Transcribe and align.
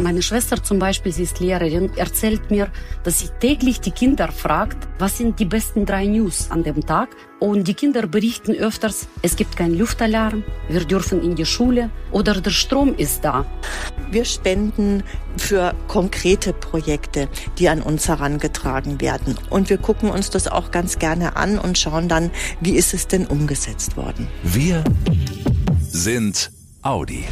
Meine 0.00 0.22
Schwester 0.22 0.62
zum 0.62 0.78
Beispiel, 0.78 1.12
sie 1.12 1.24
ist 1.24 1.40
Lehrerin, 1.40 1.90
erzählt 1.94 2.50
mir, 2.50 2.72
dass 3.02 3.18
sie 3.18 3.28
täglich 3.38 3.80
die 3.80 3.90
Kinder 3.90 4.32
fragt, 4.32 4.88
was 4.98 5.18
sind 5.18 5.38
die 5.38 5.44
besten 5.44 5.84
drei 5.84 6.06
News 6.06 6.50
an 6.50 6.62
dem 6.62 6.86
Tag. 6.86 7.10
Und 7.38 7.68
die 7.68 7.74
Kinder 7.74 8.06
berichten 8.06 8.52
öfters, 8.54 9.08
es 9.20 9.36
gibt 9.36 9.58
keinen 9.58 9.76
Luftalarm, 9.76 10.42
wir 10.70 10.86
dürfen 10.86 11.22
in 11.22 11.36
die 11.36 11.44
Schule 11.44 11.90
oder 12.12 12.40
der 12.40 12.50
Strom 12.50 12.94
ist 12.96 13.24
da. 13.24 13.44
Wir 14.10 14.24
spenden 14.24 15.02
für 15.36 15.74
konkrete 15.86 16.54
Projekte, 16.54 17.28
die 17.58 17.68
an 17.68 17.82
uns 17.82 18.08
herangetragen 18.08 19.02
werden. 19.02 19.36
Und 19.50 19.68
wir 19.68 19.78
gucken 19.78 20.10
uns 20.10 20.30
das 20.30 20.48
auch 20.48 20.70
ganz 20.70 20.98
gerne 20.98 21.36
an 21.36 21.58
und 21.58 21.76
schauen 21.76 22.08
dann, 22.08 22.30
wie 22.60 22.72
ist 22.72 22.94
es 22.94 23.06
denn 23.06 23.26
umgesetzt 23.26 23.98
worden. 23.98 24.28
Wir 24.42 24.82
sind 25.90 26.50
Audi. 26.82 27.26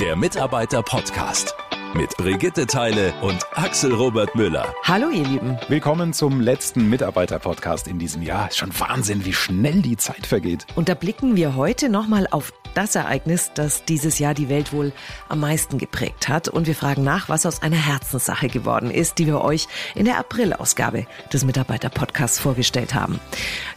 Der 0.00 0.14
Mitarbeiter-Podcast 0.14 1.56
mit 1.94 2.16
Brigitte 2.16 2.66
Teile 2.66 3.12
und 3.20 3.44
Axel 3.54 3.92
Robert 3.92 4.36
Müller. 4.36 4.72
Hallo 4.84 5.08
ihr 5.08 5.24
Lieben. 5.24 5.58
Willkommen 5.68 6.12
zum 6.12 6.40
letzten 6.40 6.88
Mitarbeiter-Podcast 6.88 7.88
in 7.88 7.98
diesem 7.98 8.22
Jahr. 8.22 8.46
Ist 8.48 8.58
schon 8.58 8.78
Wahnsinn, 8.78 9.24
wie 9.24 9.32
schnell 9.32 9.82
die 9.82 9.96
Zeit 9.96 10.24
vergeht. 10.24 10.66
Und 10.76 10.88
da 10.88 10.94
blicken 10.94 11.34
wir 11.34 11.56
heute 11.56 11.88
nochmal 11.88 12.28
auf 12.30 12.52
das 12.74 12.94
Ereignis, 12.94 13.50
das 13.54 13.84
dieses 13.84 14.18
Jahr 14.18 14.34
die 14.34 14.48
Welt 14.48 14.72
wohl 14.72 14.92
am 15.28 15.40
meisten 15.40 15.78
geprägt 15.78 16.28
hat. 16.28 16.48
Und 16.48 16.66
wir 16.66 16.74
fragen 16.74 17.04
nach, 17.04 17.28
was 17.28 17.46
aus 17.46 17.62
einer 17.62 17.76
Herzenssache 17.76 18.48
geworden 18.48 18.90
ist, 18.90 19.18
die 19.18 19.26
wir 19.26 19.40
euch 19.40 19.68
in 19.94 20.04
der 20.04 20.18
April-Ausgabe 20.18 21.06
des 21.32 21.44
Mitarbeiter-Podcasts 21.44 22.38
vorgestellt 22.38 22.94
haben. 22.94 23.20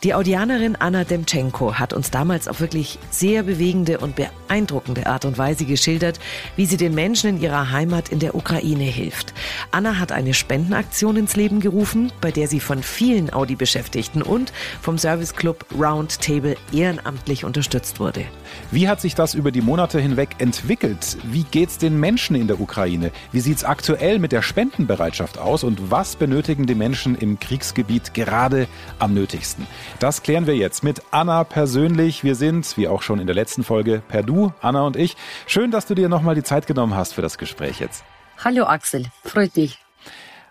Die 0.03 0.13
Audianerin 0.13 0.75
Anna 0.75 1.03
Demchenko 1.03 1.75
hat 1.75 1.93
uns 1.93 2.11
damals 2.11 2.47
auf 2.47 2.59
wirklich 2.59 2.99
sehr 3.09 3.43
bewegende 3.43 3.99
und 3.99 4.15
beeindruckende 4.15 5.07
Art 5.07 5.25
und 5.25 5.37
Weise 5.37 5.65
geschildert, 5.65 6.19
wie 6.55 6.65
sie 6.65 6.77
den 6.77 6.95
Menschen 6.95 7.31
in 7.31 7.41
ihrer 7.41 7.71
Heimat 7.71 8.09
in 8.09 8.19
der 8.19 8.35
Ukraine 8.35 8.83
hilft. 8.83 9.33
Anna 9.71 9.99
hat 9.99 10.11
eine 10.11 10.33
Spendenaktion 10.33 11.17
ins 11.17 11.35
Leben 11.35 11.59
gerufen, 11.59 12.11
bei 12.21 12.31
der 12.31 12.47
sie 12.47 12.59
von 12.59 12.83
vielen 12.83 13.31
Audi-Beschäftigten 13.31 14.21
und 14.21 14.51
vom 14.81 14.97
Serviceclub 14.97 15.65
Roundtable 15.79 16.55
ehrenamtlich 16.71 17.45
unterstützt 17.45 17.99
wurde. 17.99 18.25
Wie 18.71 18.80
hat 18.87 19.01
sich 19.01 19.15
das 19.15 19.33
über 19.33 19.51
die 19.51 19.61
Monate 19.61 19.99
hinweg 19.99 20.29
entwickelt? 20.39 21.17
Wie 21.23 21.43
geht's 21.43 21.77
den 21.77 21.99
Menschen 21.99 22.35
in 22.35 22.47
der 22.47 22.59
Ukraine? 22.59 23.11
Wie 23.31 23.39
sieht's 23.39 23.63
aktuell 23.63 24.19
mit 24.19 24.31
der 24.31 24.41
Spendenbereitschaft 24.41 25.37
aus? 25.37 25.63
Und 25.63 25.91
was 25.91 26.15
benötigen 26.15 26.65
die 26.65 26.75
Menschen 26.75 27.15
im 27.15 27.39
Kriegsgebiet 27.39 28.13
gerade 28.13 28.67
am 28.99 29.13
nötigsten? 29.13 29.67
Das 29.99 30.23
klären 30.23 30.47
wir 30.47 30.55
jetzt 30.55 30.83
mit 30.83 31.01
Anna 31.11 31.43
persönlich. 31.43 32.23
Wir 32.23 32.35
sind, 32.35 32.77
wie 32.77 32.87
auch 32.87 33.01
schon 33.01 33.19
in 33.19 33.27
der 33.27 33.35
letzten 33.35 33.63
Folge, 33.63 34.01
per 34.07 34.23
Du, 34.23 34.53
Anna 34.61 34.83
und 34.83 34.95
ich. 34.95 35.17
Schön, 35.47 35.71
dass 35.71 35.85
du 35.85 35.95
dir 35.95 36.09
nochmal 36.09 36.35
die 36.35 36.43
Zeit 36.43 36.67
genommen 36.67 36.95
hast 36.95 37.13
für 37.13 37.21
das 37.21 37.37
Gespräch 37.37 37.79
jetzt. 37.79 38.03
Hallo 38.43 38.65
Axel, 38.65 39.05
freut 39.23 39.55
mich. 39.55 39.77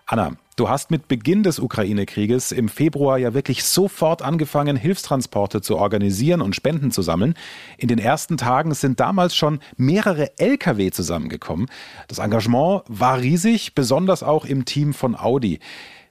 Anna, 0.06 0.32
du 0.60 0.68
hast 0.68 0.90
mit 0.90 1.08
Beginn 1.08 1.42
des 1.42 1.58
Ukraine-Krieges 1.58 2.52
im 2.52 2.68
Februar 2.68 3.16
ja 3.16 3.32
wirklich 3.32 3.64
sofort 3.64 4.20
angefangen, 4.20 4.76
Hilfstransporte 4.76 5.62
zu 5.62 5.78
organisieren 5.78 6.42
und 6.42 6.54
Spenden 6.54 6.90
zu 6.90 7.00
sammeln. 7.00 7.32
In 7.78 7.88
den 7.88 7.98
ersten 7.98 8.36
Tagen 8.36 8.74
sind 8.74 9.00
damals 9.00 9.34
schon 9.34 9.60
mehrere 9.78 10.38
Lkw 10.38 10.90
zusammengekommen. 10.90 11.68
Das 12.08 12.18
Engagement 12.18 12.82
war 12.88 13.20
riesig, 13.20 13.74
besonders 13.74 14.22
auch 14.22 14.44
im 14.44 14.66
Team 14.66 14.92
von 14.92 15.18
Audi. 15.18 15.60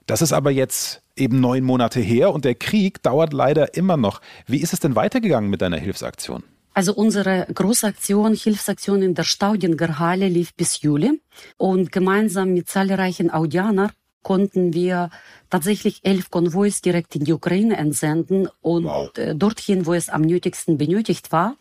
Das 0.07 0.23
ist 0.23 0.33
aber 0.33 0.49
jetzt 0.49 1.03
eben 1.15 1.39
neun 1.39 1.63
Monate 1.63 1.99
her 1.99 2.33
und 2.33 2.43
der 2.43 2.55
Krieg 2.55 3.03
dauert 3.03 3.33
leider 3.33 3.75
immer 3.75 3.97
noch. 3.97 4.19
Wie 4.47 4.61
ist 4.61 4.73
es 4.73 4.79
denn 4.79 4.95
weitergegangen 4.95 5.51
mit 5.51 5.61
deiner 5.61 5.77
Hilfsaktion? 5.77 6.41
Also 6.73 6.95
unsere 6.95 7.45
Großaktion, 7.53 8.33
Hilfsaktion 8.33 9.03
in 9.03 9.13
der 9.13 9.25
Staudinger 9.25 9.99
Halle 9.99 10.27
lief 10.27 10.55
bis 10.55 10.81
Juli 10.81 11.21
und 11.57 11.91
gemeinsam 11.91 12.53
mit 12.53 12.67
zahlreichen 12.67 13.29
Audianern 13.29 13.91
konnten 14.23 14.73
wir 14.73 15.09
tatsächlich 15.49 16.01
elf 16.03 16.29
Konvois 16.29 16.81
direkt 16.83 17.15
in 17.15 17.23
die 17.23 17.33
Ukraine 17.33 17.77
entsenden 17.77 18.47
und 18.61 18.85
wow. 18.85 19.17
Äh, 19.17 19.35
dorthin, 19.35 19.85
wo 19.85 19.93
es 19.93 20.09
am 20.09 20.21
nötigsten 20.21 20.77
benötigt 20.77 21.31
war. 21.31 21.55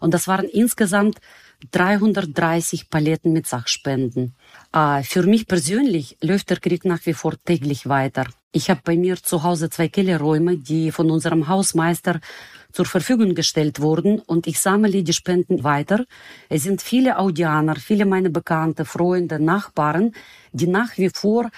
Und 0.00 0.14
das 0.14 0.28
waren 0.28 0.46
insgesamt 0.46 1.20
330 1.72 2.90
Paletten 2.90 3.32
mit 3.32 3.46
Sachspenden. 3.46 4.34
Für 4.72 5.24
mich 5.24 5.48
persönlich 5.48 6.16
läuft 6.20 6.50
der 6.50 6.60
Krieg 6.60 6.84
nach 6.84 7.04
wie 7.04 7.12
vor 7.12 7.34
täglich 7.44 7.88
weiter. 7.88 8.26
Ich 8.52 8.70
habe 8.70 8.80
bei 8.84 8.96
mir 8.96 9.16
zu 9.20 9.42
Hause 9.42 9.68
zwei 9.68 9.88
Kellerräume, 9.88 10.58
die 10.58 10.92
von 10.92 11.10
unserem 11.10 11.48
Hausmeister 11.48 12.20
zur 12.70 12.84
Verfügung 12.84 13.34
gestellt 13.34 13.80
wurden 13.80 14.20
und 14.20 14.46
ich 14.46 14.60
sammle 14.60 15.02
die 15.02 15.12
Spenden 15.12 15.64
weiter. 15.64 16.04
Es 16.48 16.62
sind 16.62 16.82
viele 16.82 17.18
Audianer, 17.18 17.74
viele 17.74 18.06
meine 18.06 18.30
Bekannte, 18.30 18.84
Freunde, 18.84 19.40
Nachbarn, 19.40 20.12
die 20.52 20.68
nach 20.68 20.96
wie 20.98 21.10
vor 21.10 21.50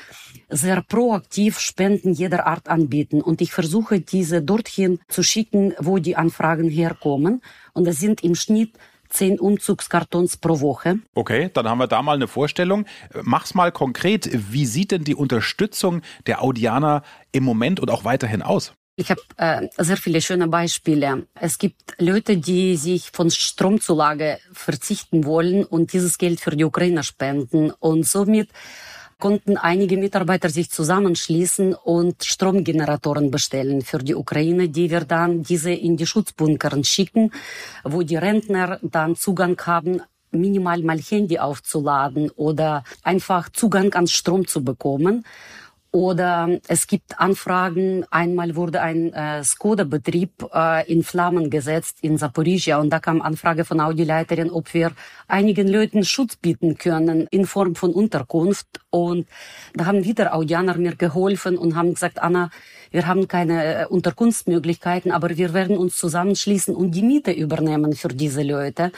sehr 0.49 0.83
proaktiv 0.83 1.59
Spenden 1.59 2.15
jeder 2.15 2.47
Art 2.47 2.69
anbieten 2.69 3.21
und 3.21 3.43
ich 3.43 3.53
versuche 3.53 4.01
diese 4.01 4.41
dorthin 4.41 5.01
zu 5.09 5.23
schicken, 5.23 5.75
wo 5.79 5.99
die 5.99 6.17
Anfragen 6.17 6.71
herkommen 6.71 7.43
und 7.75 7.87
das 7.87 8.01
sind 8.01 8.25
im 8.25 8.35
Schnitt 8.35 8.73
zehn 9.13 9.39
Umzugskartons 9.39 10.37
pro 10.39 10.61
Woche. 10.61 10.99
Okay, 11.15 11.51
dann 11.53 11.69
haben 11.69 11.79
wir 11.79 11.87
da 11.87 12.03
mal 12.03 12.15
eine 12.15 12.29
Vorstellung. 12.29 12.87
Mach's 13.23 13.55
mal 13.55 13.73
konkret. 13.73 14.31
Wie 14.53 14.67
sieht 14.67 14.91
denn 14.91 15.05
die 15.05 15.15
Unterstützung 15.15 16.03
der 16.27 16.43
Audianer 16.43 17.03
im 17.31 17.45
Moment 17.45 17.81
und 17.81 17.91
auch 17.91 18.05
weiterhin 18.05 18.43
aus? 18.43 18.75
Ich 18.95 19.11
habe 19.11 19.23
äh, 19.39 19.69
sehr 19.79 19.97
viele 19.97 20.21
schöne 20.21 20.49
Beispiele. 20.49 21.27
Es 21.35 21.59
gibt 21.59 21.95
Leute, 21.99 22.37
die 22.37 22.77
sich 22.77 23.11
von 23.11 23.31
Stromzulage 23.31 24.39
verzichten 24.53 25.25
wollen 25.25 25.65
und 25.65 25.95
dieses 25.95 26.19
Geld 26.19 26.41
für 26.41 26.55
die 26.55 26.65
Ukraine 26.65 27.03
spenden. 27.03 27.71
Und 27.71 28.07
somit 28.07 28.51
konnten 29.23 29.57
einige 29.57 29.99
Mitarbeiter 29.99 30.49
sich 30.49 30.69
zusammenschließen 30.69 31.75
und 31.75 32.25
Stromgeneratoren 32.25 33.31
bestellen 33.31 33.83
für 33.83 33.99
die 33.99 34.17
Ukraine, 34.17 34.69
die 34.69 34.91
wir 34.91 35.03
dann 35.03 35.45
diese 35.45 35.71
in 35.71 35.97
die 35.97 36.09
Schutzbunkern 36.09 36.83
schicken, 36.83 37.31
wo 37.85 38.03
die 38.03 38.17
Rentner 38.17 38.81
dann 38.83 39.15
Zugang 39.15 39.57
haben, 39.65 40.03
minimal 40.33 40.83
mal 40.83 40.99
Handy 40.99 41.39
aufzuladen 41.39 42.31
oder 42.31 42.83
einfach 43.05 43.49
Zugang 43.51 43.95
an 43.95 44.09
Strom 44.09 44.49
zu 44.49 44.65
bekommen. 44.65 45.25
Oder 45.93 46.59
es 46.69 46.87
gibt 46.87 47.21
Anfragen. 47.21 48.07
Einmal 48.11 48.57
wurde 48.57 48.81
ein 48.81 49.13
äh, 49.13 49.45
Skoda-Betrieb 49.45 50.49
äh, 50.51 50.91
in 50.91 51.03
Flammen 51.03 51.51
gesetzt 51.51 51.99
in 52.01 52.17
Zaporizhia 52.17 52.79
und 52.79 52.89
da 52.89 52.99
kam 52.99 53.21
Anfrage 53.21 53.67
von 53.67 53.79
Audi-Leiterin, 53.79 54.51
ob 54.51 54.73
wir 54.73 54.93
einigen 55.29 55.69
Leuten 55.69 56.03
Schutz 56.03 56.37
bieten 56.37 56.79
können 56.79 57.27
in 57.31 57.45
Form 57.45 57.75
von 57.75 57.93
Unterkunft. 57.93 58.67
Und 58.89 59.29
da 59.75 59.85
haben 59.85 60.03
wieder 60.03 60.35
Audianer 60.35 60.79
mir 60.79 60.97
geholfen 60.97 61.59
und 61.59 61.77
haben 61.77 61.93
gesagt, 61.93 62.23
Anna, 62.23 62.49
wir 62.91 63.07
haben 63.07 63.29
keine 63.29 63.83
äh, 63.83 63.87
Unterkunftsmöglichkeiten, 63.87 65.13
aber 65.13 65.37
wir 65.37 65.53
werden 65.53 65.77
uns 65.77 65.99
zusammenschließen 65.99 66.75
und 66.75 66.93
die 66.93 67.03
Miete 67.03 67.33
übernehmen 67.33 67.93
für 67.93 68.09
diese 68.09 68.43
Leute. 68.43 68.93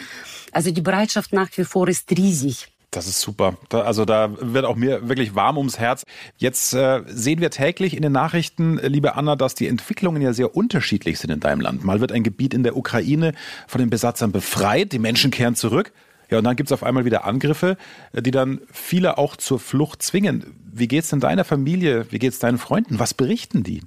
Also 0.53 0.71
die 0.71 0.81
Bereitschaft 0.81 1.33
nach 1.33 1.49
wie 1.57 1.65
vor 1.65 1.89
ist 1.89 2.09
riesig. 2.13 2.74
Das 2.95 3.09
ist 3.09 3.21
super. 3.21 3.59
Da, 3.71 3.81
also 3.81 4.05
da 4.05 4.31
wird 4.41 4.65
auch 4.65 4.77
mir 4.77 5.09
wirklich 5.09 5.35
warm 5.35 5.59
ums 5.59 5.81
Herz. 5.81 6.05
Jetzt 6.37 6.75
äh, 6.75 7.03
sehen 7.07 7.41
wir 7.41 7.51
täglich 7.51 7.97
in 7.97 8.03
den 8.03 8.13
Nachrichten, 8.13 8.79
äh, 8.79 8.87
liebe 8.87 9.17
Anna, 9.17 9.35
dass 9.35 9.57
die 9.57 9.67
Entwicklungen 9.67 10.23
ja 10.23 10.33
sehr 10.33 10.55
unterschiedlich 10.55 11.19
sind 11.19 11.31
in 11.31 11.41
deinem 11.41 11.61
Land. 11.61 11.85
Mal 11.85 12.01
wird 12.01 12.13
ein 12.13 12.23
Gebiet 12.23 12.55
in 12.55 12.63
der 12.63 12.77
Ukraine 12.77 13.33
von 13.67 13.81
den 13.81 13.91
Besatzern 13.91 14.31
befreit, 14.31 14.93
die 14.93 15.01
Menschen 15.01 15.33
kehren 15.33 15.57
zurück. 15.57 15.93
Ja, 16.31 16.39
und 16.39 16.45
dann 16.45 16.55
gibt's 16.55 16.73
auf 16.73 16.85
einmal 16.85 17.05
wieder 17.05 17.25
Angriffe, 17.25 17.77
äh, 18.13 18.23
die 18.23 18.31
dann 18.31 18.61
viele 18.71 19.19
auch 19.19 19.37
zur 19.37 19.59
Flucht 19.59 20.01
zwingen. 20.01 20.55
Wie 20.73 20.87
geht's 20.87 21.11
denn 21.11 21.21
deiner 21.21 21.45
Familie? 21.45 22.07
Wie 22.11 22.21
geht's 22.21 22.39
deinen 22.39 22.59
Freunden? 22.59 23.01
Was 23.01 23.13
berichten 23.13 23.65
die? 23.65 23.83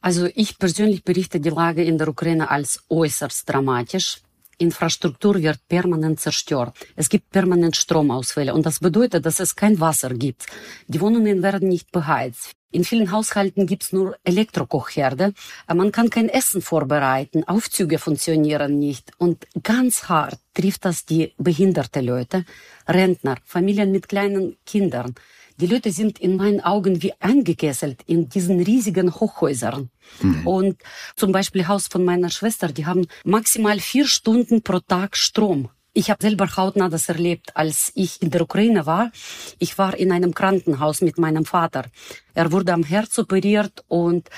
Also 0.00 0.28
ich 0.36 0.60
persönlich 0.60 1.02
berichte 1.02 1.40
die 1.40 1.50
Lage 1.50 1.82
in 1.82 1.98
der 1.98 2.06
Ukraine 2.06 2.50
als 2.50 2.84
äußerst 2.88 3.48
dramatisch. 3.48 4.20
Infrastruktur 4.58 5.40
wird 5.40 5.66
permanent 5.68 6.20
zerstört. 6.20 6.76
Es 6.96 7.08
gibt 7.08 7.30
permanent 7.30 7.76
Stromausfälle 7.76 8.52
und 8.54 8.66
das 8.66 8.80
bedeutet, 8.80 9.24
dass 9.24 9.40
es 9.40 9.56
kein 9.56 9.80
Wasser 9.80 10.10
gibt. 10.10 10.46
Die 10.86 11.00
Wohnungen 11.00 11.42
werden 11.42 11.68
nicht 11.68 11.90
beheizt. 11.92 12.52
In 12.70 12.84
vielen 12.84 13.12
Haushalten 13.12 13.66
gibt's 13.66 13.92
nur 13.92 14.16
Elektrokochherde. 14.24 15.32
Man 15.72 15.90
kann 15.90 16.10
kein 16.10 16.28
Essen 16.28 16.60
vorbereiten. 16.60 17.44
Aufzüge 17.44 17.98
funktionieren 17.98 18.78
nicht. 18.78 19.12
Und 19.16 19.46
ganz 19.62 20.10
hart 20.10 20.38
trifft 20.52 20.84
das 20.84 21.06
die 21.06 21.32
behinderte 21.38 22.02
Leute, 22.02 22.44
Rentner, 22.86 23.36
Familien 23.44 23.90
mit 23.90 24.08
kleinen 24.08 24.58
Kindern. 24.66 25.14
Die 25.60 25.66
Leute 25.66 25.90
sind 25.90 26.20
in 26.20 26.36
meinen 26.36 26.60
Augen 26.60 27.02
wie 27.02 27.12
eingekesselt 27.18 28.02
in 28.06 28.28
diesen 28.28 28.60
riesigen 28.60 29.12
Hochhäusern. 29.14 29.90
Mhm. 30.22 30.46
Und 30.46 30.76
zum 31.16 31.32
Beispiel 31.32 31.66
Haus 31.66 31.88
von 31.88 32.04
meiner 32.04 32.30
Schwester, 32.30 32.68
die 32.68 32.86
haben 32.86 33.06
maximal 33.24 33.80
vier 33.80 34.06
Stunden 34.06 34.62
pro 34.62 34.78
Tag 34.78 35.16
Strom. 35.16 35.68
Ich 35.94 36.10
habe 36.10 36.22
selber 36.22 36.48
hautnah 36.56 36.88
das 36.88 37.08
erlebt, 37.08 37.56
als 37.56 37.90
ich 37.96 38.22
in 38.22 38.30
der 38.30 38.42
Ukraine 38.42 38.86
war. 38.86 39.10
Ich 39.58 39.78
war 39.78 39.96
in 39.96 40.12
einem 40.12 40.32
Krankenhaus 40.32 41.00
mit 41.00 41.18
meinem 41.18 41.44
Vater. 41.44 41.86
Er 42.34 42.52
wurde 42.52 42.72
am 42.72 42.84
Herz 42.84 43.18
operiert 43.18 43.84
und 43.88 44.28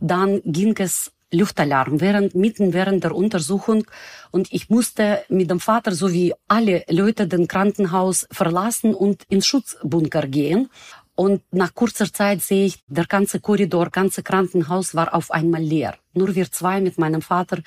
dann 0.00 0.42
ging 0.44 0.76
es 0.76 1.12
Luftalarm 1.32 2.00
während, 2.00 2.34
mitten 2.34 2.72
während 2.72 3.04
der 3.04 3.14
Untersuchung. 3.14 3.84
Und 4.30 4.52
ich 4.52 4.70
musste 4.70 5.24
mit 5.28 5.50
dem 5.50 5.60
Vater 5.60 5.92
sowie 5.92 6.34
alle 6.46 6.84
Leute 6.88 7.26
den 7.26 7.48
Krankenhaus 7.48 8.26
verlassen 8.30 8.94
und 8.94 9.24
ins 9.28 9.46
Schutzbunker 9.46 10.26
gehen. 10.26 10.70
Und 11.14 11.42
nach 11.50 11.74
kurzer 11.74 12.12
Zeit 12.12 12.42
sehe 12.42 12.66
ich, 12.66 12.84
der 12.86 13.06
ganze 13.06 13.40
Korridor, 13.40 13.90
ganze 13.90 14.22
Krankenhaus 14.22 14.94
war 14.94 15.14
auf 15.14 15.30
einmal 15.30 15.62
leer. 15.62 15.96
Nur 16.14 16.34
wir 16.34 16.50
zwei 16.52 16.80
mit 16.80 16.96
meinem 16.96 17.22
Vater 17.22 17.58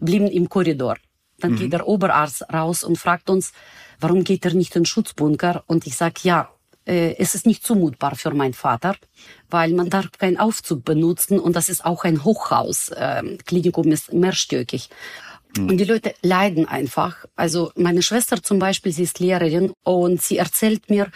blieben 0.00 0.26
im 0.26 0.48
Korridor. 0.48 0.96
Dann 1.38 1.52
mhm. 1.52 1.56
geht 1.56 1.72
der 1.72 1.86
Oberarzt 1.86 2.42
raus 2.52 2.82
und 2.82 2.98
fragt 2.98 3.30
uns, 3.30 3.52
warum 4.00 4.24
geht 4.24 4.44
er 4.44 4.54
nicht 4.54 4.74
in 4.74 4.82
den 4.82 4.86
Schutzbunker? 4.86 5.62
Und 5.66 5.86
ich 5.86 5.96
sage, 5.96 6.20
ja, 6.24 6.50
äh, 6.88 7.14
es 7.18 7.34
ist 7.34 7.46
nicht 7.46 7.64
zumutbar 7.64 8.16
für 8.16 8.32
meinen 8.32 8.54
Vater, 8.54 8.96
weil 9.50 9.72
man 9.72 9.90
darf 9.90 10.10
keinen 10.12 10.38
Aufzug 10.38 10.84
benutzen 10.84 11.38
und 11.38 11.54
das 11.54 11.68
ist 11.68 11.84
auch 11.84 12.04
ein 12.04 12.24
Hochhaus. 12.24 12.88
Äh, 12.88 13.36
Klinikum 13.44 13.92
ist 13.92 14.12
mehrstöckig. 14.12 14.88
Mhm. 15.56 15.68
Und 15.68 15.76
die 15.78 15.84
Leute 15.84 16.14
leiden 16.22 16.66
einfach. 16.66 17.26
Also 17.36 17.72
meine 17.76 18.02
Schwester 18.02 18.42
zum 18.42 18.58
Beispiel, 18.58 18.92
sie 18.92 19.02
ist 19.02 19.20
Lehrerin 19.20 19.72
und 19.84 20.22
sie 20.22 20.38
erzählt 20.38 20.88
mir, 20.88 21.10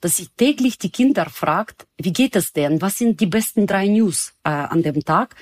dass 0.00 0.16
sie 0.16 0.28
täglich 0.36 0.78
die 0.78 0.90
Kinder 0.90 1.26
fragt, 1.28 1.86
wie 1.96 2.12
geht 2.12 2.36
es 2.36 2.52
denn? 2.52 2.80
Was 2.80 2.98
sind 2.98 3.20
die 3.20 3.26
besten 3.26 3.66
drei 3.66 3.88
News 3.88 4.34
äh, 4.44 4.50
an 4.50 4.82
dem 4.82 5.04
Tag? 5.04 5.34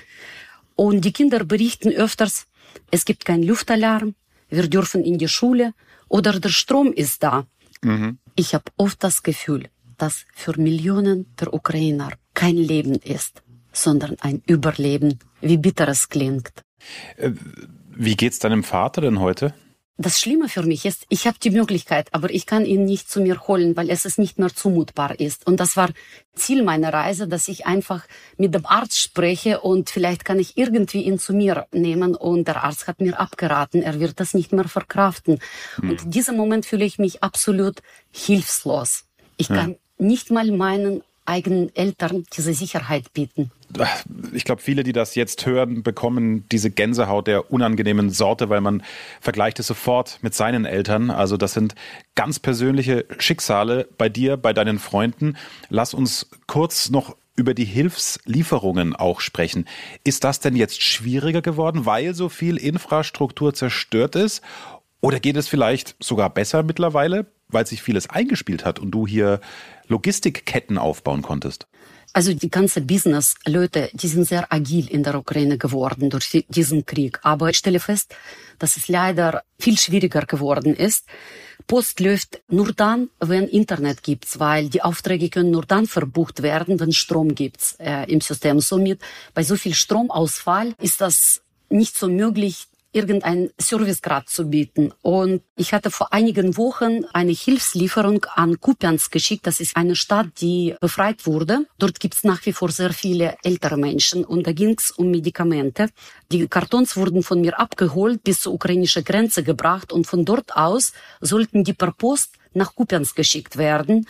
Und 0.75 1.01
die 1.05 1.13
Kinder 1.13 1.43
berichten 1.43 1.91
öfters, 1.91 2.47
es 2.89 3.05
gibt 3.05 3.25
keinen 3.25 3.43
Luftalarm, 3.43 4.15
wir 4.49 4.67
dürfen 4.67 5.03
in 5.03 5.17
die 5.17 5.27
Schule 5.27 5.73
oder 6.07 6.39
der 6.39 6.49
Strom 6.49 6.93
ist 6.93 7.21
da. 7.21 7.45
Mhm. 7.83 8.19
Ich 8.35 8.53
habe 8.53 8.65
oft 8.77 9.03
das 9.03 9.23
Gefühl, 9.23 9.69
dass 9.97 10.25
für 10.33 10.59
Millionen 10.59 11.25
der 11.39 11.53
Ukrainer 11.53 12.09
kein 12.33 12.57
Leben 12.57 12.95
ist, 12.95 13.41
sondern 13.71 14.17
ein 14.21 14.41
Überleben, 14.45 15.19
wie 15.41 15.57
bitter 15.57 15.87
es 15.87 16.09
klingt. 16.09 16.51
Äh, 17.17 17.31
wie 17.95 18.15
geht's 18.15 18.39
deinem 18.39 18.63
Vater 18.63 19.01
denn 19.01 19.19
heute? 19.19 19.53
Das 19.99 20.19
Schlimme 20.19 20.47
für 20.47 20.61
mich 20.61 20.85
ist, 20.85 21.05
ich 21.09 21.25
habe 21.25 21.39
die 21.41 21.49
Möglichkeit, 21.49 22.09
aber 22.11 22.29
ich 22.29 22.45
kann 22.45 22.65
ihn 22.65 22.85
nicht 22.85 23.09
zu 23.09 23.19
mir 23.19 23.47
holen, 23.47 23.75
weil 23.75 23.89
es 23.89 24.05
ist 24.05 24.19
nicht 24.19 24.37
mehr 24.37 24.53
zumutbar 24.53 25.19
ist. 25.19 25.47
Und 25.47 25.59
das 25.59 25.75
war 25.75 25.89
Ziel 26.35 26.61
meiner 26.61 26.93
Reise, 26.93 27.27
dass 27.27 27.47
ich 27.47 27.65
einfach 27.65 28.05
mit 28.37 28.53
dem 28.53 28.67
Arzt 28.67 28.99
spreche 28.99 29.61
und 29.61 29.89
vielleicht 29.89 30.23
kann 30.23 30.37
ich 30.37 30.55
irgendwie 30.55 31.01
ihn 31.01 31.17
zu 31.17 31.33
mir 31.33 31.65
nehmen. 31.71 32.15
Und 32.15 32.47
der 32.47 32.63
Arzt 32.63 32.87
hat 32.87 33.01
mir 33.01 33.19
abgeraten, 33.19 33.81
er 33.81 33.99
wird 33.99 34.19
das 34.19 34.35
nicht 34.35 34.53
mehr 34.53 34.67
verkraften. 34.67 35.39
Hm. 35.77 35.89
Und 35.89 36.03
in 36.03 36.11
diesem 36.11 36.37
Moment 36.37 36.67
fühle 36.67 36.85
ich 36.85 36.99
mich 36.99 37.23
absolut 37.23 37.81
hilflos. 38.11 39.05
Ich 39.37 39.47
kann 39.47 39.71
ja. 39.71 39.77
nicht 39.97 40.29
mal 40.29 40.51
meinen 40.51 41.01
eigenen 41.25 41.75
Eltern 41.75 42.23
diese 42.35 42.53
Sicherheit 42.53 43.13
bieten. 43.13 43.51
Ich 44.33 44.45
glaube, 44.45 44.61
viele, 44.61 44.83
die 44.83 44.93
das 44.93 45.15
jetzt 45.15 45.45
hören, 45.45 45.83
bekommen 45.83 46.47
diese 46.49 46.71
Gänsehaut 46.71 47.27
der 47.27 47.51
unangenehmen 47.51 48.09
Sorte, 48.09 48.49
weil 48.49 48.61
man 48.61 48.81
vergleicht 49.19 49.59
es 49.59 49.67
sofort 49.67 50.19
mit 50.21 50.33
seinen 50.33 50.65
Eltern. 50.65 51.09
Also 51.09 51.37
das 51.37 51.53
sind 51.53 51.75
ganz 52.15 52.39
persönliche 52.39 53.05
Schicksale 53.19 53.87
bei 53.97 54.09
dir, 54.09 54.37
bei 54.37 54.53
deinen 54.53 54.79
Freunden. 54.79 55.37
Lass 55.69 55.93
uns 55.93 56.29
kurz 56.47 56.89
noch 56.89 57.15
über 57.35 57.53
die 57.53 57.65
Hilfslieferungen 57.65 58.95
auch 58.95 59.21
sprechen. 59.21 59.65
Ist 60.03 60.23
das 60.23 60.39
denn 60.39 60.55
jetzt 60.55 60.81
schwieriger 60.81 61.41
geworden, 61.41 61.85
weil 61.85 62.13
so 62.15 62.29
viel 62.29 62.57
Infrastruktur 62.57 63.53
zerstört 63.53 64.15
ist? 64.15 64.41
Oder 65.01 65.19
geht 65.19 65.37
es 65.37 65.47
vielleicht 65.47 65.95
sogar 65.99 66.31
besser 66.31 66.63
mittlerweile, 66.63 67.27
weil 67.47 67.67
sich 67.67 67.83
vieles 67.83 68.09
eingespielt 68.09 68.65
hat 68.65 68.79
und 68.79 68.91
du 68.91 69.05
hier 69.05 69.39
Logistikketten 69.87 70.77
aufbauen 70.79 71.21
konntest? 71.21 71.67
Also 72.13 72.33
die 72.33 72.49
ganze 72.49 72.81
Business-Leute, 72.81 73.89
die 73.93 74.07
sind 74.07 74.25
sehr 74.25 74.51
agil 74.51 74.87
in 74.87 75.03
der 75.03 75.15
Ukraine 75.15 75.57
geworden 75.57 76.09
durch 76.09 76.45
diesen 76.49 76.85
Krieg. 76.85 77.19
Aber 77.21 77.49
ich 77.49 77.57
stelle 77.57 77.79
fest, 77.79 78.15
dass 78.59 78.77
es 78.77 78.87
leider 78.87 79.43
viel 79.59 79.77
schwieriger 79.77 80.21
geworden 80.21 80.73
ist. 80.73 81.05
Post 81.67 81.99
läuft 81.99 82.41
nur 82.47 82.71
dann, 82.73 83.09
wenn 83.19 83.47
Internet 83.47 84.01
gibt, 84.01 84.39
weil 84.39 84.69
die 84.69 84.81
Aufträge 84.81 85.29
können 85.29 85.51
nur 85.51 85.65
dann 85.65 85.85
verbucht 85.85 86.41
werden, 86.41 86.79
wenn 86.79 86.91
Strom 86.91 87.35
gibt 87.35 87.75
äh, 87.79 88.09
im 88.11 88.21
System. 88.21 88.61
Somit 88.61 89.01
bei 89.33 89.43
so 89.43 89.55
viel 89.55 89.73
Stromausfall 89.73 90.73
ist 90.81 91.01
das 91.01 91.41
nicht 91.69 91.97
so 91.97 92.07
möglich, 92.07 92.67
irgendeinen 92.91 93.49
Servicegrad 93.59 94.29
zu 94.29 94.49
bieten. 94.49 94.93
Und 95.01 95.41
ich 95.55 95.73
hatte 95.73 95.91
vor 95.91 96.13
einigen 96.13 96.57
Wochen 96.57 97.05
eine 97.13 97.31
Hilfslieferung 97.31 98.25
an 98.35 98.59
Kupiansk 98.59 99.11
geschickt. 99.11 99.45
Das 99.45 99.59
ist 99.59 99.75
eine 99.75 99.95
Stadt, 99.95 100.27
die 100.41 100.75
befreit 100.79 101.25
wurde. 101.25 101.65
Dort 101.77 101.99
gibt 101.99 102.15
es 102.15 102.23
nach 102.23 102.45
wie 102.45 102.53
vor 102.53 102.71
sehr 102.71 102.93
viele 102.93 103.37
ältere 103.43 103.77
Menschen 103.77 104.23
und 104.23 104.47
da 104.47 104.51
ging 104.51 104.75
es 104.77 104.91
um 104.91 105.11
Medikamente. 105.11 105.89
Die 106.31 106.47
Kartons 106.47 106.95
wurden 106.95 107.23
von 107.23 107.41
mir 107.41 107.59
abgeholt, 107.59 108.23
bis 108.23 108.41
zur 108.41 108.53
ukrainischen 108.53 109.03
Grenze 109.03 109.43
gebracht 109.43 109.91
und 109.91 110.07
von 110.07 110.25
dort 110.25 110.55
aus 110.55 110.93
sollten 111.21 111.63
die 111.63 111.73
per 111.73 111.91
Post 111.91 112.35
nach 112.53 112.73
Kupiansk 112.73 113.15
geschickt 113.15 113.57
werden. 113.57 114.07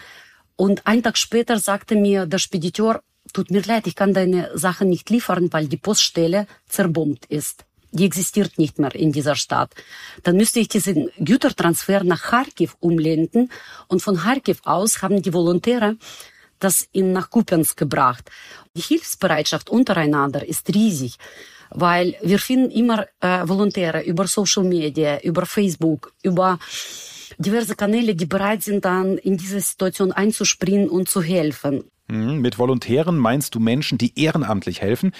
Und 0.56 0.88
einen 0.88 1.03
Tag 1.03 1.18
später 1.18 1.59
sagte 1.59 1.95
mir 1.95 2.25
der 2.25 2.39
Spediteur, 2.39 3.01
tut 3.33 3.51
mir 3.51 3.62
leid, 3.62 3.88
ich 3.88 3.95
kann 3.95 4.13
deine 4.13 4.50
Sachen 4.57 4.89
nicht 4.89 5.09
liefern, 5.09 5.51
weil 5.51 5.68
die 5.68 5.77
Poststelle 5.77 6.47
zerbombt 6.68 7.25
ist 7.25 7.67
die 7.98 8.06
existiert 8.06 8.58
nicht 8.58 8.80
mehr 8.80 8.96
in 8.96 9.12
dieser 9.12 9.36
Stadt. 9.36 9.74
Dann 10.24 10.38
müsste 10.38 10.60
ich 10.60 10.70
diesen 10.70 11.10
Gütertransfer 11.20 12.04
nach 12.04 12.24
Kharkiv 12.24 12.78
umlenken 12.80 13.52
und 13.88 14.02
von 14.02 14.18
Kharkiv 14.18 14.62
aus 14.64 15.02
haben 15.02 15.22
die 15.22 15.34
Volontäre 15.34 15.98
das 16.60 16.88
in 16.92 17.14
nach 17.14 17.30
Kupiansk 17.30 17.78
gebracht. 17.78 18.30
Die 18.76 18.82
Hilfsbereitschaft 18.82 19.70
untereinander 19.70 20.46
ist 20.48 20.74
riesig, 20.74 21.18
weil 21.70 22.16
wir 22.22 22.40
finden 22.40 22.72
immer 22.72 23.06
äh, 23.20 23.48
Volontäre 23.48 24.04
über 24.04 24.28
Social 24.28 24.64
Media, 24.64 25.20
über 25.22 25.46
Facebook, 25.46 26.14
über 26.24 26.60
diverse 27.38 27.76
Kanäle, 27.76 28.16
die 28.16 28.26
bereit 28.26 28.64
sind, 28.64 28.86
dann 28.86 29.18
in 29.18 29.38
diese 29.38 29.60
Situation 29.60 30.12
einzuspringen 30.12 30.90
und 30.90 31.10
zu 31.10 31.22
helfen. 31.22 31.84
Mhm, 32.09 32.39
mit 32.39 32.57
Volontären 32.57 33.18
meinst 33.18 33.54
du 33.54 33.59
Menschen, 33.59 33.98
die 33.98 34.18
ehrenamtlich 34.18 34.81
helfen? 34.81 35.12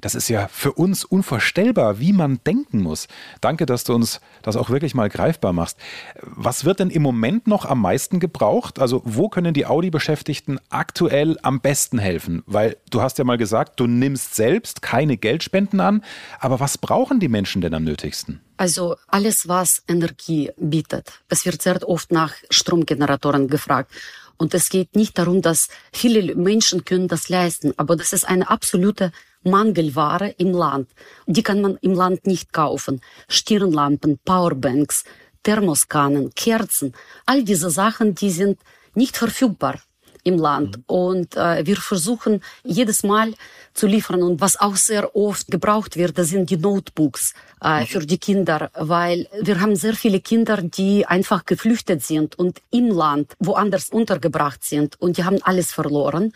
Das 0.00 0.14
ist 0.14 0.28
ja 0.28 0.46
für 0.46 0.72
uns 0.72 1.04
unvorstellbar, 1.04 1.98
wie 1.98 2.12
man 2.12 2.38
denken 2.46 2.82
muss. 2.82 3.08
Danke, 3.40 3.66
dass 3.66 3.82
du 3.82 3.94
uns 3.94 4.20
das 4.42 4.54
auch 4.56 4.70
wirklich 4.70 4.94
mal 4.94 5.08
greifbar 5.08 5.52
machst. 5.52 5.76
Was 6.22 6.64
wird 6.64 6.78
denn 6.78 6.90
im 6.90 7.02
Moment 7.02 7.48
noch 7.48 7.64
am 7.64 7.80
meisten 7.80 8.20
gebraucht? 8.20 8.78
Also 8.78 9.02
wo 9.04 9.28
können 9.28 9.54
die 9.54 9.66
Audi-Beschäftigten 9.66 10.60
aktuell 10.68 11.36
am 11.42 11.60
besten 11.60 11.98
helfen? 11.98 12.44
Weil 12.46 12.76
du 12.90 13.02
hast 13.02 13.18
ja 13.18 13.24
mal 13.24 13.38
gesagt, 13.38 13.80
du 13.80 13.88
nimmst 13.88 14.36
selbst 14.36 14.82
keine 14.82 15.16
Geldspenden 15.16 15.80
an. 15.80 16.04
Aber 16.38 16.60
was 16.60 16.78
brauchen 16.78 17.18
die 17.18 17.28
Menschen 17.28 17.60
denn 17.60 17.74
am 17.74 17.82
nötigsten? 17.82 18.40
Also 18.56 18.96
alles, 19.08 19.48
was 19.48 19.82
Energie 19.88 20.50
bietet. 20.56 21.20
Es 21.28 21.44
wird 21.44 21.60
sehr 21.60 21.86
oft 21.88 22.12
nach 22.12 22.34
Stromgeneratoren 22.50 23.48
gefragt. 23.48 23.92
Und 24.38 24.54
es 24.54 24.68
geht 24.68 24.94
nicht 24.96 25.18
darum, 25.18 25.42
dass 25.42 25.68
viele 25.92 26.34
Menschen 26.34 26.84
können 26.84 27.08
das 27.08 27.28
leisten, 27.28 27.72
aber 27.76 27.96
das 27.96 28.12
ist 28.12 28.28
eine 28.28 28.50
absolute 28.50 29.12
Mangelware 29.42 30.34
im 30.38 30.52
Land. 30.52 30.88
Die 31.26 31.42
kann 31.42 31.60
man 31.60 31.76
im 31.80 31.94
Land 31.94 32.26
nicht 32.26 32.52
kaufen. 32.52 33.00
Stirnlampen, 33.28 34.18
Powerbanks, 34.24 35.04
Thermoskannen, 35.42 36.34
Kerzen, 36.34 36.92
all 37.24 37.44
diese 37.44 37.70
Sachen, 37.70 38.14
die 38.14 38.30
sind 38.30 38.58
nicht 38.94 39.16
verfügbar 39.16 39.80
im 40.26 40.38
Land. 40.38 40.76
Mhm. 40.76 40.84
Und 40.86 41.36
äh, 41.36 41.64
wir 41.64 41.76
versuchen 41.76 42.42
jedes 42.64 43.02
Mal 43.02 43.32
zu 43.72 43.86
liefern. 43.86 44.22
Und 44.22 44.40
was 44.40 44.58
auch 44.58 44.76
sehr 44.76 45.14
oft 45.14 45.50
gebraucht 45.50 45.96
wird, 45.96 46.18
das 46.18 46.28
sind 46.28 46.50
die 46.50 46.56
Notebooks 46.56 47.34
äh, 47.62 47.80
mhm. 47.80 47.86
für 47.86 48.04
die 48.04 48.18
Kinder, 48.18 48.70
weil 48.74 49.28
wir 49.40 49.60
haben 49.60 49.76
sehr 49.76 49.94
viele 49.94 50.20
Kinder, 50.20 50.60
die 50.62 51.06
einfach 51.06 51.44
geflüchtet 51.46 52.02
sind 52.02 52.38
und 52.38 52.60
im 52.70 52.88
Land 52.88 53.34
woanders 53.38 53.90
untergebracht 53.90 54.64
sind 54.64 55.00
und 55.00 55.16
die 55.16 55.24
haben 55.24 55.38
alles 55.42 55.72
verloren. 55.72 56.32